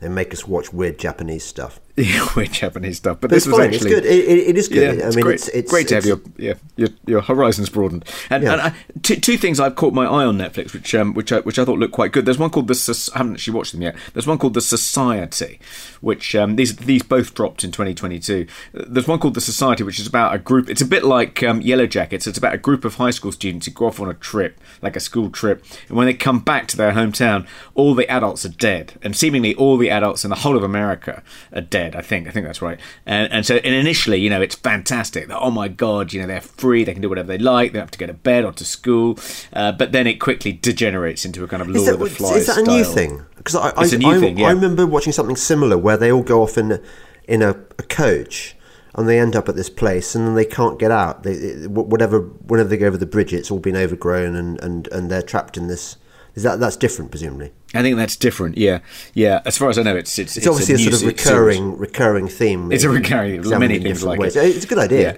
[0.00, 1.80] They make us watch weird Japanese stuff.
[2.36, 3.18] weird Japanese stuff.
[3.20, 3.74] But But this it's was fine.
[3.74, 4.04] actually It's good.
[4.06, 4.98] It, it, it is good.
[4.98, 5.34] Yeah, I it's mean, great.
[5.34, 8.04] it's, it's great to have your yeah your, your horizons broadened.
[8.30, 8.52] And, Yeah.
[8.52, 8.72] and I,
[9.02, 11.64] two, two things I've caught my eye on Netflix, which um, which I, which I
[11.64, 12.24] thought looked quite good.
[12.24, 13.96] There's one called the I haven't actually watched them yet.
[14.12, 15.58] There's one called the Society,
[16.00, 18.46] which um, these these both dropped in 2022.
[18.72, 20.70] There's one called the Society, which is about a group.
[20.70, 22.26] It's a bit like um, Yellow Jackets.
[22.26, 24.96] It's about a group of high school students who go off on a trip, like
[24.96, 28.48] a school trip, and when they come back to their hometown, all the adults are
[28.50, 31.22] dead, and seemingly all the adults in the whole of America
[31.52, 31.87] are dead.
[31.94, 32.78] I think I think that's right.
[33.06, 35.28] And, and so and initially, you know, it's fantastic.
[35.28, 36.84] That, oh my god, you know, they're free.
[36.84, 37.72] They can do whatever they like.
[37.72, 39.18] They don't have to go to bed or to school.
[39.52, 42.36] Uh, but then it quickly degenerates into a kind of Lord that, of the Flies.
[42.36, 43.24] is that a new thing?
[43.36, 44.48] Because I, I, I, thing, yeah.
[44.48, 46.82] I remember watching something similar where they all go off in
[47.26, 48.56] in a, a coach
[48.94, 51.22] and they end up at this place, and then they can't get out.
[51.22, 55.08] They whatever whenever they go over the bridge, it's all been overgrown, and, and, and
[55.08, 55.96] they're trapped in this.
[56.34, 57.52] Is that that's different, presumably?
[57.74, 58.56] I think that's different.
[58.56, 58.78] Yeah,
[59.14, 59.42] yeah.
[59.44, 61.78] As far as I know, it's it's, It's, obviously a, new sort of recurring series.
[61.80, 62.72] recurring theme.
[62.72, 64.36] It's a recurring- many things like ways.
[64.36, 64.56] it.
[64.56, 65.00] It's a good idea.
[65.12, 65.16] Yeah.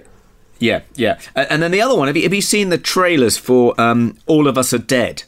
[0.59, 1.19] Yeah, yeah.
[1.49, 4.47] And then the other one, have you, have you seen the trailers for um, All
[4.47, 5.23] of Us Are Dead?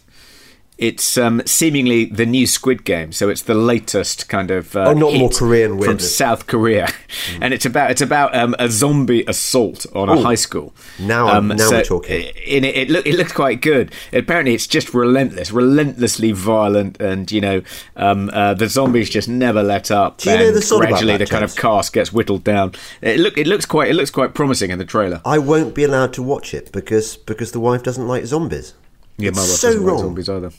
[0.77, 4.93] It's um, seemingly the new Squid Game, so it's the latest kind of uh, Oh,
[4.93, 6.17] not more Korean from weirdness.
[6.17, 6.87] South Korea,
[7.41, 10.73] and it's about it's about um, a zombie assault on a high school.
[10.99, 12.21] Now- um, now so we're talking.
[12.45, 13.93] In it, it, look, it looks quite good.
[14.11, 17.61] Apparently, it's just relentless, relentlessly violent, and you know,
[17.95, 20.17] um, uh, the zombies just never let up.
[20.17, 22.73] Do you know the sort gradually the kind of cast gets whittled down.
[23.01, 25.21] It look it looks quite it looks quite promising in the trailer.
[25.23, 28.73] I won't be allowed to watch it because because the wife doesn't like zombies.
[29.17, 30.01] Yeah, it's my wife so doesn't like wrong.
[30.01, 30.51] zombies either.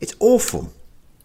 [0.00, 0.72] It's awful.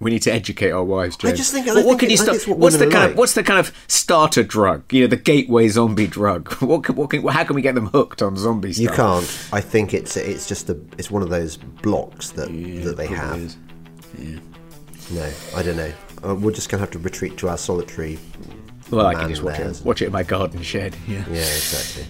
[0.02, 1.38] We need to educate our wives, James.
[1.38, 2.48] just think- I what, can you I start?
[2.50, 3.12] what what's the kind like.
[3.12, 4.92] of what's the kind of starter drug?
[4.92, 6.52] You know, the gateway zombie drug.
[6.62, 8.84] What can, what can, how can we get them hooked on zombie stuff?
[8.84, 9.48] You can't.
[9.54, 12.50] I think it's it's just a it's one of those blocks that
[12.84, 13.38] that they have.
[13.40, 13.58] is.
[15.12, 15.92] No, I don't know.
[16.28, 18.20] Uh, we're just gonna have to retreat to our solitary.
[18.92, 19.82] Well, I can just watch it.
[19.86, 20.96] Watch it in my garden shed.
[21.08, 21.24] Yeah.
[21.30, 22.06] Yeah, exactly.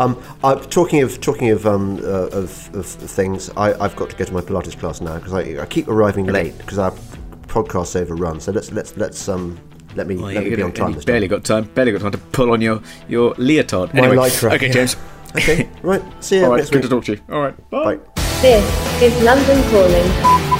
[0.00, 4.16] Um, uh, talking of talking of um uh, of, of things, I, I've got to
[4.16, 6.90] go to my Pilates class now because I, I keep arriving late because our
[7.46, 8.40] podcast's overrun.
[8.40, 9.60] So let's let's let's um
[9.96, 11.38] let me Well, let me be on time this barely time.
[11.38, 11.64] got time.
[11.74, 13.92] Barely got time to pull on your your leotard.
[13.92, 14.72] My Anyway, lycra, okay, yeah.
[14.72, 14.96] James.
[15.36, 16.02] Okay, right.
[16.24, 16.90] See you All right, next good week.
[16.90, 17.20] to talk to you.
[17.30, 17.94] All right, bye.
[17.96, 18.00] Bye.
[18.42, 18.64] This
[19.00, 20.59] is London Calling.